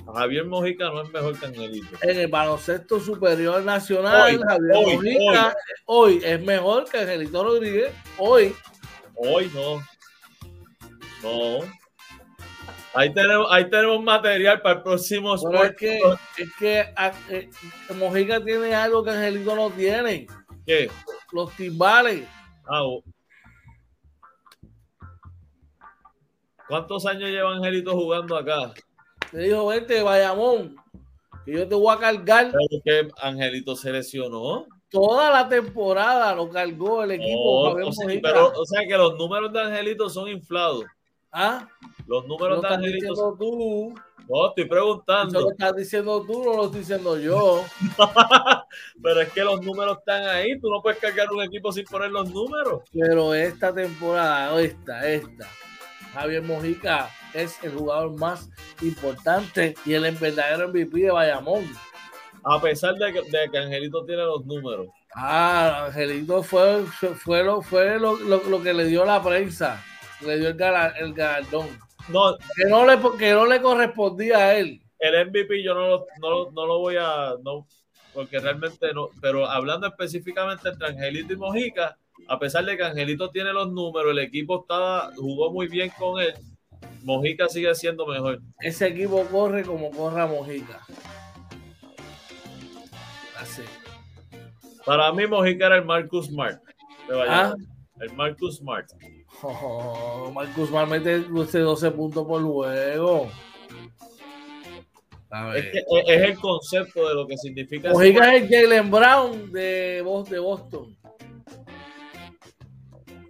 [0.05, 1.97] Javier Mojica no es mejor que Angelito.
[2.01, 6.21] En el baloncesto superior nacional, Javier Mojica hoy.
[6.23, 7.91] es mejor que Angelito Rodríguez.
[8.17, 8.55] Hoy.
[9.15, 9.81] Hoy no.
[11.23, 11.65] No.
[12.93, 15.99] Ahí tenemos, ahí tenemos material para el próximo es que,
[16.37, 16.93] es que
[17.29, 17.49] eh,
[17.95, 20.27] Mojica tiene algo que Angelito no tiene.
[20.65, 20.89] ¿Qué?
[21.31, 22.27] Los timbales.
[22.67, 22.83] Ah,
[26.67, 28.73] ¿Cuántos años lleva Angelito jugando acá?
[29.32, 30.75] Le dijo, vente, Bayamón,
[31.45, 32.51] que yo te voy a cargar.
[32.51, 34.67] Pero que Angelito se lesionó.
[34.89, 37.71] Toda la temporada lo cargó el equipo.
[37.71, 40.86] o, sea, pero, o sea que los números de Angelito son inflados.
[41.32, 41.65] ¿Ah?
[42.07, 43.15] Los números de Angelito.
[43.15, 43.38] Son...
[43.38, 43.93] tú.
[44.27, 45.39] No, estoy preguntando.
[45.39, 47.63] Eso lo estás diciendo tú, no lo estoy diciendo yo.
[49.03, 50.59] pero es que los números están ahí.
[50.59, 52.84] Tú no puedes cargar un equipo sin poner los números.
[52.93, 55.47] Pero esta temporada, esta, esta,
[56.14, 58.49] Javier Mojica es el jugador más
[58.82, 61.66] importante y el verdadero MVP de Bayamón.
[62.43, 64.88] A pesar de que, Angelito tiene los números.
[65.16, 69.84] Ah, Angelito fue, fue, lo, fue lo, que le dio la prensa,
[70.26, 71.68] le dio el, galardón.
[72.09, 74.82] No, que, no le, que no le correspondía a él.
[74.99, 77.68] El MVP yo no lo, no, no lo voy a, no,
[78.14, 81.97] porque realmente no, pero hablando específicamente entre Angelito y Mojica,
[82.28, 86.22] a pesar de que Angelito tiene los números, el equipo estaba, jugó muy bien con
[86.22, 86.34] él,
[87.03, 88.39] Mojica sigue siendo mejor.
[88.59, 90.86] Ese equipo corre como corra Mojica.
[93.38, 93.63] Así.
[94.86, 96.61] Para mí, Mojica era el Marcus Smart.
[97.28, 97.53] ¿Ah?
[97.99, 98.88] El Marcus Smart.
[99.43, 103.30] Oh, Marcus Smart mete 12 puntos por juego.
[105.55, 107.91] Es, que es, el concepto de lo que significa.
[107.91, 110.97] Mojica es el Jalen Brown de Boston.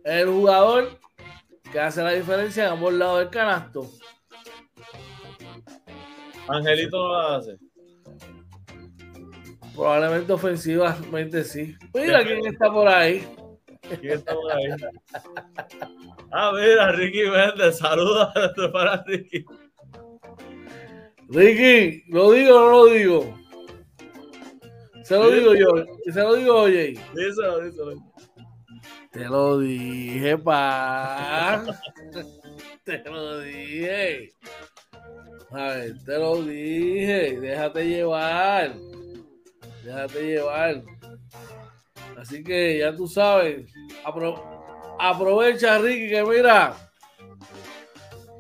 [0.04, 1.00] El jugador
[1.72, 3.90] que hace la diferencia en ambos lados del canasto.
[6.48, 7.58] Angelito no la hace.
[9.76, 11.76] Probablemente ofensivamente sí.
[11.94, 13.26] Mira quién está por ahí.
[14.00, 14.66] ¿Quién está por ahí?
[16.32, 17.78] Ah, mira, Ricky Méndez.
[17.78, 18.34] Saluda
[18.74, 19.46] para Ricky.
[21.30, 23.38] Ricky, ¿lo digo o no lo digo?
[25.04, 25.68] Se lo digo yo.
[26.12, 26.94] Se lo digo, oye.
[27.16, 27.96] Díselo, díselo.
[29.12, 31.64] Te lo dije, pa.
[32.86, 34.34] te lo dije.
[35.52, 37.40] A ver, te lo dije.
[37.40, 38.74] Déjate llevar.
[39.84, 40.82] Déjate llevar.
[42.18, 43.70] Así que ya tú sabes.
[45.00, 46.76] aprovecha, Ricky, que mira.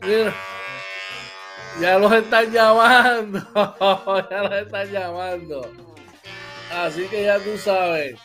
[0.01, 0.33] Mira.
[1.79, 3.39] Ya los están llamando.
[4.29, 5.71] ya los están llamando.
[6.71, 8.19] Así que ya tú sabes.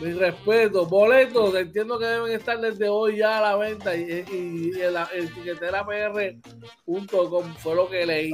[0.00, 0.86] Mi respeto.
[0.86, 4.96] Boletos, entiendo que deben estar desde hoy ya a la venta y, y, y el,
[5.14, 8.32] el tiqueterapr.com fue lo que leí.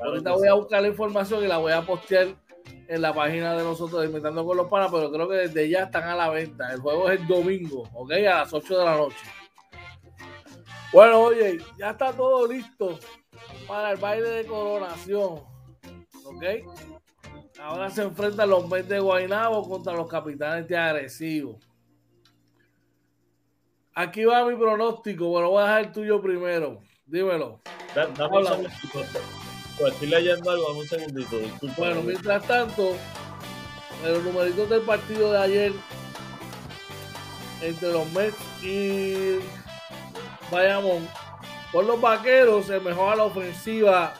[0.00, 2.28] Ahorita voy a buscar la información y la voy a postear
[2.88, 6.04] en la página de nosotros Inventando con los Panas, pero creo que desde ya están
[6.04, 6.72] a la venta.
[6.72, 8.12] El juego es el domingo, ¿ok?
[8.12, 9.16] A las 8 de la noche.
[10.92, 12.98] Bueno, oye, ya está todo listo
[13.66, 15.42] para el baile de coronación,
[16.24, 16.44] ¿ok?
[17.60, 21.58] Ahora se enfrentan los Mets de Guaynabo contra los Capitanes de Agresivo.
[23.94, 26.80] Aquí va mi pronóstico, bueno, voy a dejar el tuyo primero.
[27.04, 27.60] Dímelo.
[29.76, 31.74] Pues estoy leyendo algo, un segundito, disculpa.
[31.78, 32.94] Bueno, mientras tanto,
[34.04, 35.72] los numeritos del partido de ayer
[37.60, 39.38] entre los Mets y
[40.52, 41.08] Bayamón.
[41.72, 44.14] Por los vaqueros se mejora la ofensiva.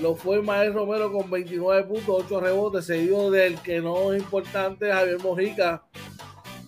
[0.00, 5.82] Lo fue Mael Romero con 29.8 rebotes, seguido del que no es importante, Javier Mojica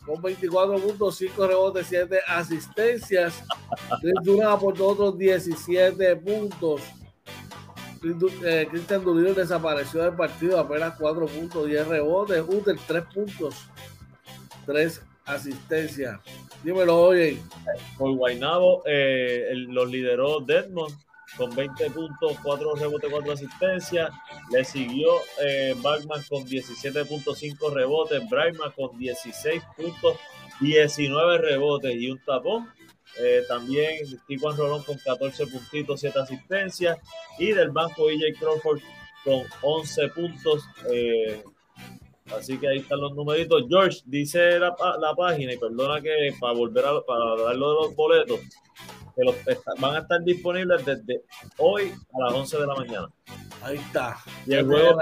[0.04, 3.42] con 24.5 rebotes, 7 asistencias.
[4.00, 6.82] Chris Durán aportó otros 17 puntos.
[8.44, 13.54] Eh, Cristian Durillo desapareció del partido, apenas 4 puntos, 10 rebotes, Uter 3 puntos,
[14.66, 16.20] 3 asistencias.
[16.62, 17.40] Dímelo, oye.
[17.96, 20.94] Por Guaynabo eh, los lideró Deadmond
[21.36, 24.10] con 20 puntos, 4 rebotes, 4 asistencias.
[24.50, 25.10] Le siguió
[25.42, 30.16] eh, Bagman con 17.5 rebotes, Brightman con 16 puntos,
[30.60, 32.68] 19 rebotes y un tapón.
[33.20, 36.98] Eh, también Tijuan Rolón con 14 puntitos, 7 asistencias.
[37.38, 38.80] Y del banco EJ Crawford
[39.24, 40.64] con 11 puntos.
[40.90, 41.42] Eh,
[42.36, 43.64] así que ahí están los numeritos.
[43.68, 47.96] George, dice la, la página, y perdona que para volver a para darlo de los
[47.96, 48.40] boletos,
[49.14, 49.36] que los,
[49.78, 51.22] van a estar disponibles desde
[51.58, 53.08] hoy a las 11 de la mañana.
[53.62, 54.16] Ahí está.
[54.46, 54.98] Y el juego,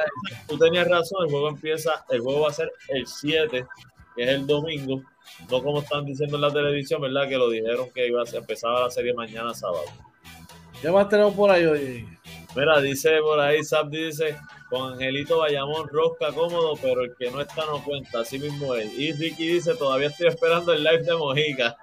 [0.48, 3.66] tú tenías razón, el juego empieza, el juego va a ser el 7,
[4.14, 5.02] que es el domingo
[5.50, 7.28] no como están diciendo en la televisión, ¿verdad?
[7.28, 9.84] Que lo dijeron que iba a empezar la serie mañana sábado.
[10.80, 12.08] ¿Qué más tenemos por ahí hoy?
[12.54, 14.36] Mira, dice por ahí, Sam dice,
[14.68, 18.92] con Angelito Bayamón, rosca cómodo, pero el que no está no cuenta, así mismo es.
[18.98, 21.76] Y Ricky dice, todavía estoy esperando el live de Mojica.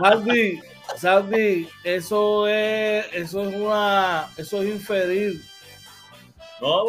[0.00, 0.60] Sandy,
[0.96, 5.40] Sandy, eso es, eso es una, eso es inferir.
[6.60, 6.86] No,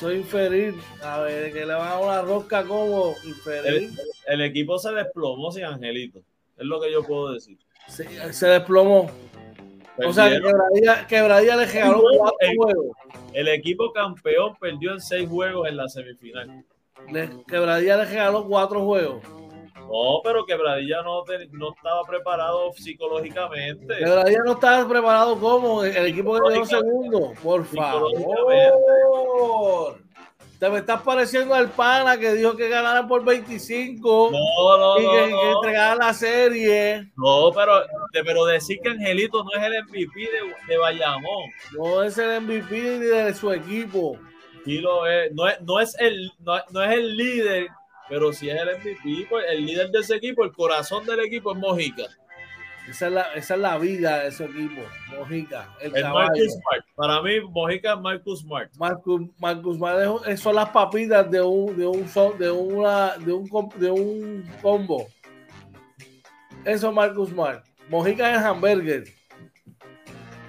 [0.00, 0.74] soy inferir.
[1.02, 3.90] A ver, que le van a una rosca como inferir.
[4.26, 6.20] El, equipo se desplomó sin Angelito.
[6.56, 7.58] Es lo que yo puedo decir.
[7.86, 9.10] se desplomó.
[10.06, 12.96] O sea, quebradía, quebradía le regaló cuatro el, juegos.
[13.34, 16.64] El equipo campeón perdió en seis juegos en la semifinal.
[17.46, 19.22] quebradía le regaló cuatro juegos.
[19.90, 23.98] No, pero Quebradilla no, no estaba preparado psicológicamente.
[23.98, 27.32] Quebradilla no estaba preparado como el equipo que quedó segundo.
[27.42, 28.12] Por favor.
[30.60, 35.10] Te me estás pareciendo al pana que dijo que ganara por 25 no, no, y
[35.10, 37.10] que, no, entregara la serie.
[37.16, 37.82] No, pero,
[38.12, 41.50] pero decir que Angelito no es el MVP de, de Bayamón.
[41.76, 44.18] No es el MVP de su equipo.
[44.66, 45.32] Sí lo es.
[45.32, 47.68] No es, no es, el, no es el líder
[48.10, 51.52] pero si es el MVP, pues el líder de ese equipo, el corazón del equipo
[51.52, 52.02] es Mojica.
[52.88, 54.82] Esa es la, esa es la vida de ese equipo,
[55.16, 55.72] Mojica.
[55.80, 56.84] El, Marcus Smart.
[56.96, 58.72] Para mí, Mojica es Marcus Smart.
[58.76, 62.04] Marcus, Marcus Smart es, son las papitas de un, de un,
[62.36, 65.06] de una, de un, de un combo.
[66.64, 67.64] Eso es Marcus Smart.
[67.88, 69.04] Mojica es hamburger.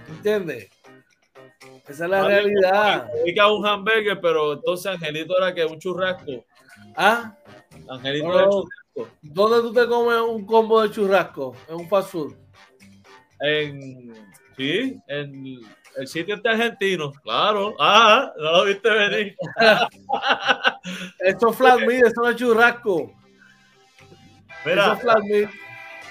[0.09, 0.67] ¿Entiendes?
[1.87, 3.07] Esa es la realidad.
[3.19, 6.43] Mojica es un hamburger, pero entonces Angelito era que un churrasco.
[6.95, 7.35] Ah,
[7.89, 8.67] Angelito
[9.21, 11.55] ¿Dónde tú te comes un combo de churrasco?
[11.69, 12.35] ¿En un fast food?
[13.39, 14.13] En,
[14.57, 15.61] sí, en
[15.97, 17.75] el sitio este argentino, claro.
[17.79, 19.35] Ah, no lo viste venir.
[21.19, 23.13] esto es flat meat, esto no es churrasco.
[24.65, 24.97] Mira,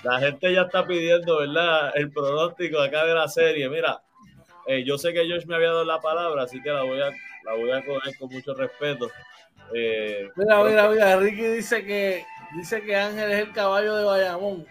[0.02, 1.92] la gente ya está pidiendo, ¿verdad?
[1.94, 3.68] El pronóstico acá de la serie.
[3.68, 4.02] Mira,
[4.66, 7.10] eh, yo sé que Josh me había dado la palabra, así que la voy a,
[7.44, 9.10] la voy a coger con mucho respeto.
[9.74, 12.24] Eh, mira, mira, mira, Ricky dice que
[12.56, 14.66] dice que Ángel es el caballo de Bayamón.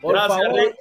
[0.00, 0.76] Por gracias, favor, Ricky.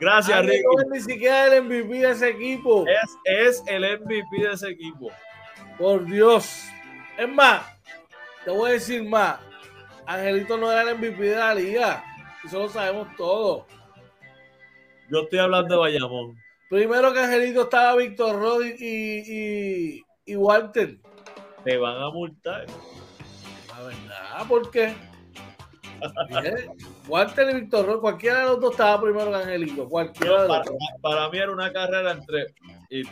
[0.00, 0.62] Gracias, Ricky.
[0.62, 2.84] No es ni siquiera el MVP de ese equipo.
[2.86, 5.10] Es, es el MVP de ese equipo.
[5.78, 6.64] Por Dios.
[7.16, 7.62] Es más,
[8.44, 9.38] te voy a decir más.
[10.06, 12.04] Angelito no era el MVP de la liga.
[12.44, 13.64] Eso lo sabemos todos.
[15.10, 16.36] Yo estoy hablando de Bayamón.
[16.68, 20.98] Primero que Angelito estaba Víctor Roddy y, y, y Walter
[21.64, 22.66] te van a multar.
[23.78, 24.92] La verdad, ¿por qué?
[27.06, 29.88] Walter y Víctor Roy, cualquiera de los dos estaba primero que Angelito.
[29.88, 30.64] Cualquiera de para,
[31.00, 32.46] para, mí era una carrera entre.
[32.90, 33.02] Y,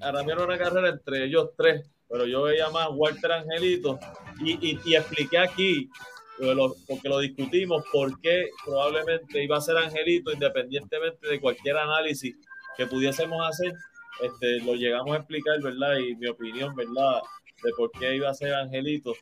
[0.00, 1.86] para mí era una carrera entre ellos tres.
[2.10, 3.98] pero yo veía más Walter Angelito
[4.40, 5.90] y, y, expliqué aquí,
[6.86, 12.36] porque lo discutimos, por qué probablemente iba a ser Angelito independientemente de cualquier análisis
[12.76, 13.72] que pudiésemos hacer.
[14.22, 15.96] Este, lo llegamos a explicar, ¿verdad?
[15.96, 17.22] Y mi opinión, ¿verdad?
[17.62, 19.14] De por qué iba a ser Angelito.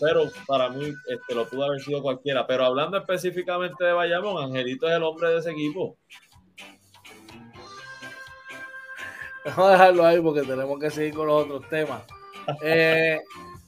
[0.00, 2.46] Pero para mí este, lo pudo haber sido cualquiera.
[2.46, 5.96] Pero hablando específicamente de Bayamón, Angelito es el hombre de ese equipo.
[9.44, 12.02] Vamos a dejarlo ahí porque tenemos que seguir con los otros temas.
[12.62, 13.20] Eh,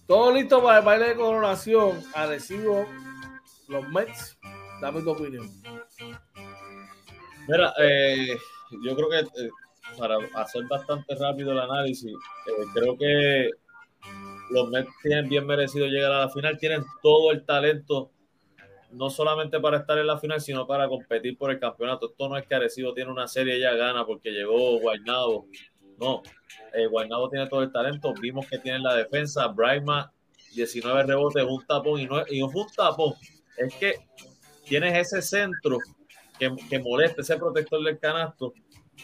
[0.06, 2.02] todo listo para el baile de coronación.
[2.26, 2.86] Recibo
[3.68, 4.38] los Mets.
[4.80, 5.48] Dame tu opinión.
[7.48, 8.36] Mira, eh,
[8.84, 9.50] yo creo que eh,
[9.96, 12.12] para hacer bastante rápido el análisis,
[12.74, 13.50] creo que
[14.50, 16.58] los Mets tienen bien merecido llegar a la final.
[16.58, 18.10] Tienen todo el talento
[18.90, 22.10] no solamente para estar en la final, sino para competir por el campeonato.
[22.10, 25.46] Esto no es que Arecibo tiene una serie ya gana porque llegó Guaynabo.
[25.98, 26.22] No,
[26.72, 28.14] eh, Guaynabo tiene todo el talento.
[28.20, 29.48] Vimos que tiene la defensa.
[29.48, 30.06] Brightman,
[30.54, 33.14] 19 rebotes, un tapón y no, y un tapón.
[33.56, 33.94] Es que
[34.64, 35.78] tienes ese centro
[36.38, 38.54] que, que molesta, ese protector del canasto.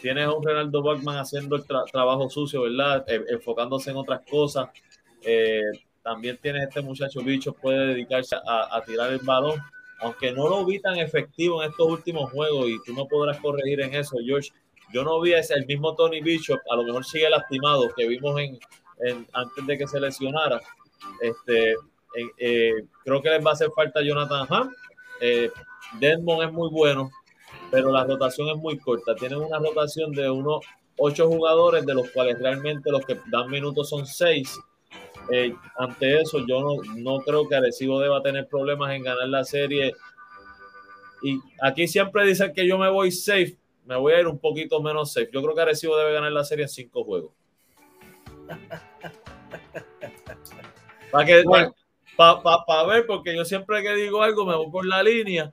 [0.01, 3.05] Tienes a un Renaldo Bachman haciendo el trabajo sucio, ¿verdad?
[3.07, 4.69] E, enfocándose en otras cosas.
[5.25, 5.61] Eh,
[6.03, 9.59] también tienes este muchacho bicho, puede dedicarse a, tirar el balón
[9.99, 13.81] aunque no lo vi tan efectivo en estos últimos juegos y tú no podrás corregir
[13.81, 14.51] en eso, George.
[14.93, 18.39] Yo no vi ese, el mismo Tony Bishop, a lo mejor sigue lastimado, que vimos
[18.39, 20.61] en, antes de que se lesionara.
[21.21, 21.75] Este,
[22.37, 24.75] eh, creo que les va a hacer falta Jonathan Ham.
[25.21, 25.49] Eh,
[25.99, 27.09] Desmond es muy bueno,
[27.71, 29.15] pero la rotación es muy corta.
[29.15, 30.59] Tienen una rotación de unos
[30.97, 34.59] ocho jugadores, de los cuales realmente los que dan minutos son seis
[35.31, 39.43] eh, ante eso, yo no, no creo que Arecibo deba tener problemas en ganar la
[39.43, 39.93] serie.
[41.23, 44.81] Y aquí siempre dicen que yo me voy safe, me voy a ir un poquito
[44.81, 45.29] menos safe.
[45.33, 47.31] Yo creo que Arecibo debe ganar la serie en cinco juegos.
[51.11, 51.43] Para que
[52.17, 55.51] para ver, porque yo siempre que digo algo me voy por la línea,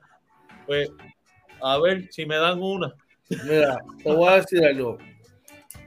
[0.65, 0.91] pues
[1.61, 2.93] a ver si me dan una.
[3.29, 4.97] Mira, te voy a decir algo.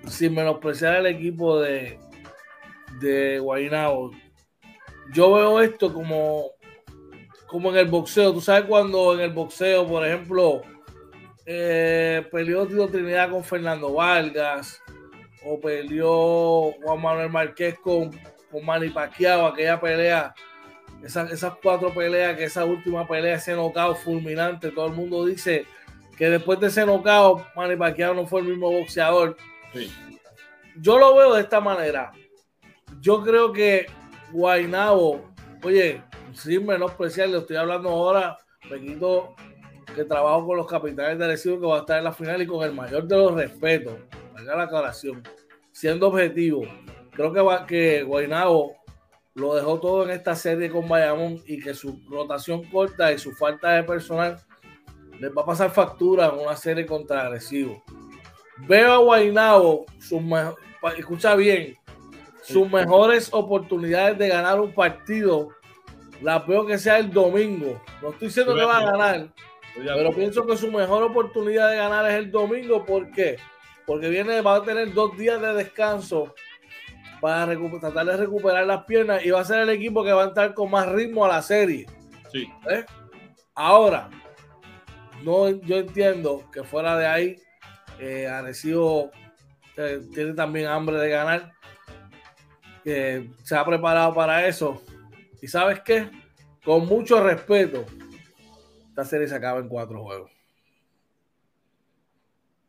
[0.07, 1.99] Sin menospreciar el equipo de,
[3.01, 4.13] de Guaynabo.
[5.13, 6.51] Yo veo esto como,
[7.47, 8.33] como en el boxeo.
[8.33, 10.63] Tú sabes cuando en el boxeo, por ejemplo,
[11.45, 14.83] eh, peleó Tito Trinidad con Fernando Vargas
[15.45, 18.11] o peleó Juan Manuel Márquez con,
[18.51, 20.35] con Manny Pacquiao, aquella pelea,
[21.05, 25.67] esas, esas cuatro peleas, que esa última pelea, ese knockout fulminante, todo el mundo dice
[26.19, 29.37] que después de ese knockout, Manny Pacquiao no fue el mismo boxeador.
[30.81, 32.11] Yo lo veo de esta manera
[33.01, 33.87] yo creo que
[34.33, 35.21] Guainabo,
[35.63, 38.39] oye, sin menospreciar, le estoy hablando ahora,
[38.69, 39.35] Pequito,
[39.95, 42.47] que trabajo con los capitanes de Arecibo que va a estar en la final y
[42.47, 43.95] con el mayor de los respetos,
[44.37, 45.23] haga la aclaración,
[45.73, 46.63] siendo objetivo,
[47.13, 48.77] creo que, que Guainabo
[49.35, 53.33] lo dejó todo en esta serie con Bayamón y que su rotación corta y su
[53.33, 54.39] falta de personal
[55.21, 57.83] les va a pasar factura en una serie contra Arecibo.
[58.67, 59.85] Veo a Guainabo,
[60.97, 61.77] escucha bien,
[62.47, 65.49] sus mejores oportunidades de ganar un partido
[66.23, 67.81] la veo que sea el domingo.
[68.01, 69.29] No estoy diciendo que va a ganar,
[69.75, 72.85] pero pienso que su mejor oportunidad de ganar es el domingo.
[72.85, 73.37] ¿Por qué?
[73.85, 76.35] Porque viene, va a tener dos días de descanso
[77.21, 77.47] para
[77.81, 80.55] tratar de recuperar las piernas y va a ser el equipo que va a entrar
[80.55, 81.87] con más ritmo a la serie.
[82.33, 82.49] Sí.
[82.71, 82.85] ¿Eh?
[83.55, 84.11] Ahora,
[85.23, 87.37] no, yo entiendo que fuera de ahí,
[87.99, 89.11] eh, Arecibo
[89.77, 91.56] eh, tiene también hambre de ganar
[92.87, 94.81] que se ha preparado para eso.
[95.43, 96.09] Y sabes qué?
[96.65, 97.85] Con mucho respeto,
[98.91, 100.31] esta serie se acaba en cuatro juegos.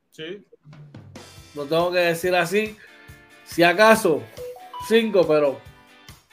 [0.10, 0.44] Sí.
[1.54, 2.76] No tengo que decir así.
[3.46, 4.24] Si acaso,
[4.88, 5.60] cinco, pero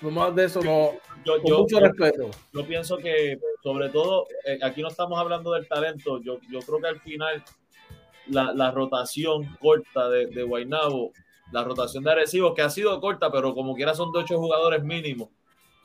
[0.00, 0.92] no más de eso no.
[1.22, 2.30] Yo, con mucho respeto.
[2.54, 6.22] Yo pienso que, sobre todo, eh, aquí no estamos hablando del talento.
[6.22, 7.44] Yo, yo creo que al final
[8.28, 11.12] la, rotación corta de, de Guaynabo
[11.54, 14.82] la rotación de Arecibo, que ha sido corta, pero como quiera son de ocho jugadores
[14.82, 15.28] mínimos.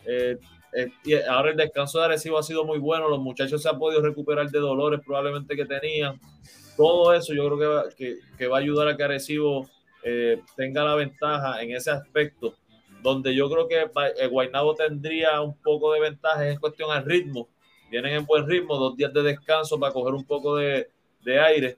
[0.04, 0.36] Eh,
[0.74, 3.78] eh, y ahora el descanso de Arecibo ha sido muy bueno, los muchachos se han
[3.78, 6.20] podido recuperar de dolores probablemente que tenían.
[6.76, 9.70] Todo eso yo creo que va, que, va a ayudar a que Arecibo
[10.04, 12.56] eh, tenga la ventaja en ese aspecto,
[13.04, 17.48] donde yo creo que Guaynabo tendría un poco de ventaja en cuestión al ritmo.
[17.92, 20.90] Vienen en buen ritmo, dos días de descanso para coger un poco de,
[21.22, 21.78] de aire,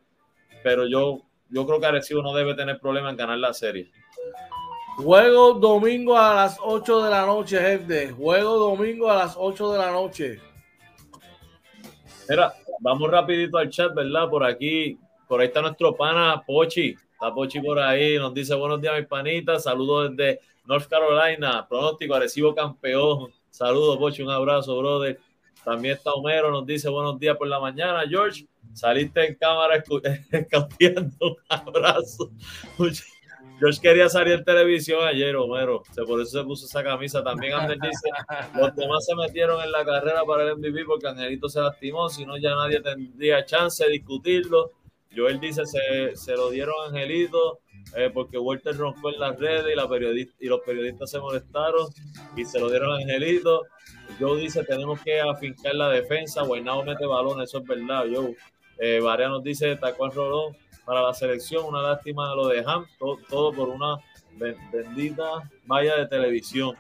[0.64, 3.92] pero yo yo creo que Arecibo no debe tener problema en ganar la serie.
[4.98, 8.12] Juego domingo a las 8 de la noche, gente.
[8.12, 10.42] Juego domingo a las 8 de la noche.
[12.30, 14.30] Mira, vamos rapidito al chat, ¿verdad?
[14.30, 14.98] Por aquí,
[15.28, 16.96] por ahí está nuestro pana Pochi.
[17.14, 19.64] Está Pochi por ahí, nos dice buenos días, mis panitas.
[19.64, 21.66] Saludos desde North Carolina.
[21.68, 23.32] Pronóstico, Arecibo campeón.
[23.50, 25.20] Saludos, Pochi, un abrazo, brother.
[25.64, 28.04] También está Homero, nos dice buenos días por la mañana.
[28.08, 29.84] George, saliste en cámara
[30.32, 31.16] escauteando.
[31.22, 32.32] Un abrazo.
[33.60, 35.84] George quería salir en televisión ayer, Homero.
[36.08, 37.24] Por eso se puso esa camisa.
[37.24, 38.10] También Ander dice,
[38.56, 42.10] los demás se metieron en la carrera para el MVP porque Angelito se lastimó.
[42.10, 44.72] Si no, ya nadie tendría chance de discutirlo.
[45.16, 47.60] Joel dice, se, se lo dieron a Angelito
[47.96, 51.88] eh, porque Walter roncó en las redes y, la periodista, y los periodistas se molestaron
[52.38, 53.64] y se lo dieron a Angelito.
[54.20, 56.44] Joe dice, tenemos que afincar la defensa.
[56.44, 58.36] Guaynabo mete balón, eso es verdad, Joe.
[58.84, 61.66] Eh, Varea nos dice, Tacuán Rolón para la selección.
[61.66, 62.88] Una lástima lo de Ham,
[63.30, 63.98] todo, por una
[64.34, 66.76] bendita valla de televisión.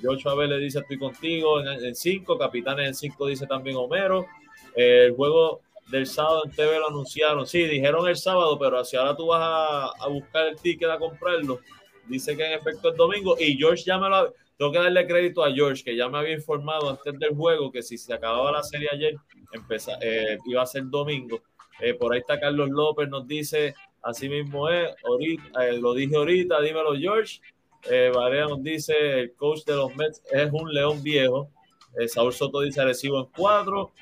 [0.00, 4.26] George Abel le dice estoy contigo en 5, capitanes en 5 dice también Homero.
[4.74, 7.46] el juego del sábado en TV lo anunciaron.
[7.46, 11.60] Sí, dijeron el sábado, pero si ahora tú vas a, buscar el ticket a comprarlo,
[12.08, 13.36] dice que en efecto es domingo.
[13.38, 14.32] Y George ya me lo.
[14.56, 17.82] Tengo que darle crédito a George, que ya me había informado antes del juego que
[17.82, 19.16] si se acababa la serie ayer,
[19.52, 21.42] empezaba, eh, iba a ser domingo.
[21.80, 26.16] Eh, por ahí está Carlos López, nos dice, así mismo es, ahorita, eh, lo dije
[26.16, 27.40] ahorita, dímelo George.
[27.90, 31.50] Eh, nos dice, el coach de los Mets es un león viejo.
[32.06, 33.92] Saúl Soto dice, Arecibo en cuatro.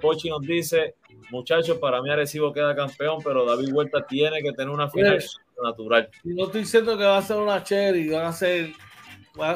[0.00, 0.96] Pochi nos dice,
[1.30, 5.22] muchachos, para mí Arecibo queda campeón, pero David Huerta tiene que tener una final
[5.62, 6.10] natural.
[6.24, 8.72] no estoy diciendo que va a ser una cherry, van a ser,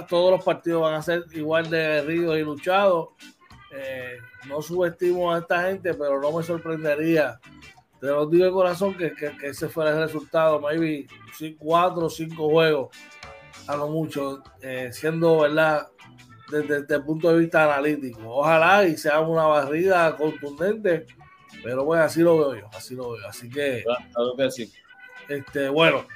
[0.08, 3.08] todos los partidos van a ser igual de ríos y luchados.
[3.72, 4.18] Eh,
[4.48, 7.40] no subestimo a esta gente, pero no me sorprendería.
[8.00, 10.60] Te lo digo de corazón que, que, ese fuera el resultado.
[10.60, 11.06] Maybe
[11.58, 12.96] cuatro o cinco juegos,
[13.66, 15.88] a lo mucho, eh, siendo verdad
[16.50, 18.20] desde, el punto de vista analítico.
[18.26, 21.06] Ojalá y sea una barrida contundente,
[21.62, 23.28] pero bueno, así lo veo yo, así lo veo.
[23.28, 23.84] Así que,
[25.28, 26.06] este, bueno,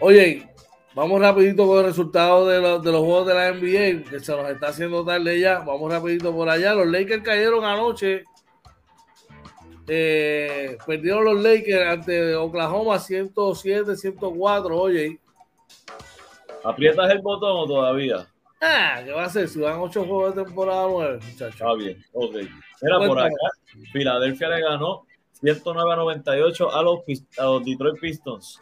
[0.00, 0.48] oye,
[0.94, 4.32] Vamos rapidito con el resultado de los, de los juegos de la NBA, que se
[4.32, 5.60] nos está haciendo tarde ya.
[5.60, 6.74] Vamos rapidito por allá.
[6.74, 8.24] Los Lakers cayeron anoche.
[9.86, 14.70] Eh, perdieron los Lakers ante Oklahoma 107-104.
[14.72, 15.20] Oye.
[16.64, 18.26] ¿Aprietas el botón o todavía?
[18.60, 19.48] Ah, ¿qué va a ser?
[19.48, 21.54] Si van ocho juegos de temporada 9, muchachos.
[21.54, 22.34] Está bien, ok.
[22.82, 23.34] Mira, por acá,
[23.92, 25.06] Filadelfia le ganó
[25.40, 27.00] 109 98 a los,
[27.38, 28.58] a los Detroit Pistons.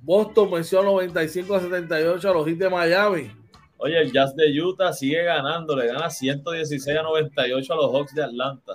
[0.00, 3.30] Boston venció 95 a 78 a los Heat de Miami.
[3.76, 8.14] Oye, el Jazz de Utah sigue ganando, le gana 116 a 98 a los Hawks
[8.14, 8.74] de Atlanta.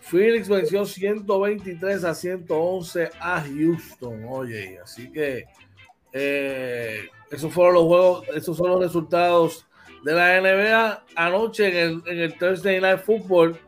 [0.00, 4.24] Phoenix venció 123 a 111 a Houston.
[4.26, 5.44] Oye, así que
[6.12, 7.00] eh,
[7.30, 9.66] esos fueron los juegos, esos son los resultados
[10.02, 11.04] de la NBA.
[11.14, 13.58] Anoche en el, en el Thursday Night Football,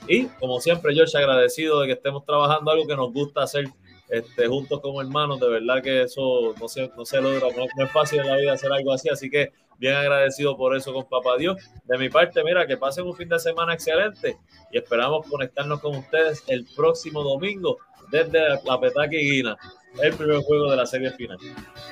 [0.06, 3.66] Y como siempre, George, agradecido de que estemos trabajando algo que nos gusta hacer
[4.08, 5.40] este, juntos como hermanos.
[5.40, 8.52] De verdad que eso no se, no se logra, no es fácil en la vida
[8.52, 9.08] hacer algo así.
[9.08, 11.56] Así que bien agradecido por eso con Papá Dios.
[11.84, 14.36] De mi parte, mira, que pasen un fin de semana excelente
[14.70, 17.78] y esperamos conectarnos con ustedes el próximo domingo
[18.10, 19.56] desde la Petaca y Guina,
[20.02, 21.38] el primer juego de la serie final.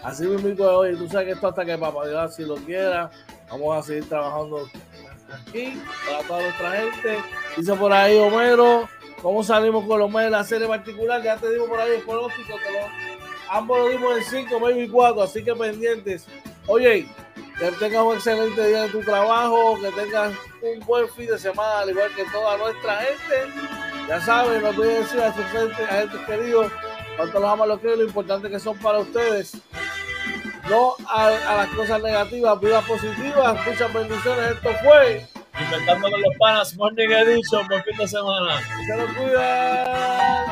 [0.03, 3.11] Así mismo, hoy tú sabes que esto hasta que Papá Dios así lo quiera,
[3.51, 4.69] vamos a seguir trabajando
[5.31, 7.19] aquí para toda nuestra gente.
[7.57, 8.89] Dice por ahí Homero,
[9.27, 11.20] ¿cómo salimos con los meses de la serie particular?
[11.20, 12.79] Ya te digo por ahí el pronóstico, que lo,
[13.51, 16.29] ambos lo dimos en 5, maybe 4, así que pendientes.
[16.68, 17.09] Oye,
[17.59, 21.81] que tengas un excelente día en tu trabajo, que tengas un buen fin de semana,
[21.81, 23.53] al igual que toda nuestra gente.
[24.07, 26.70] Ya saben, no voy a decir a sus gente, a gente queridos
[27.16, 29.57] cuánto los aman, los que lo importante que son para ustedes.
[30.70, 34.53] No a, a las cosas negativas, vidas positivas, muchas bendiciones.
[34.53, 35.27] Esto fue
[35.59, 38.61] Despertando con los panas, Morning Edition, por fin de semana.
[38.86, 40.46] ¡Se lo cuidan!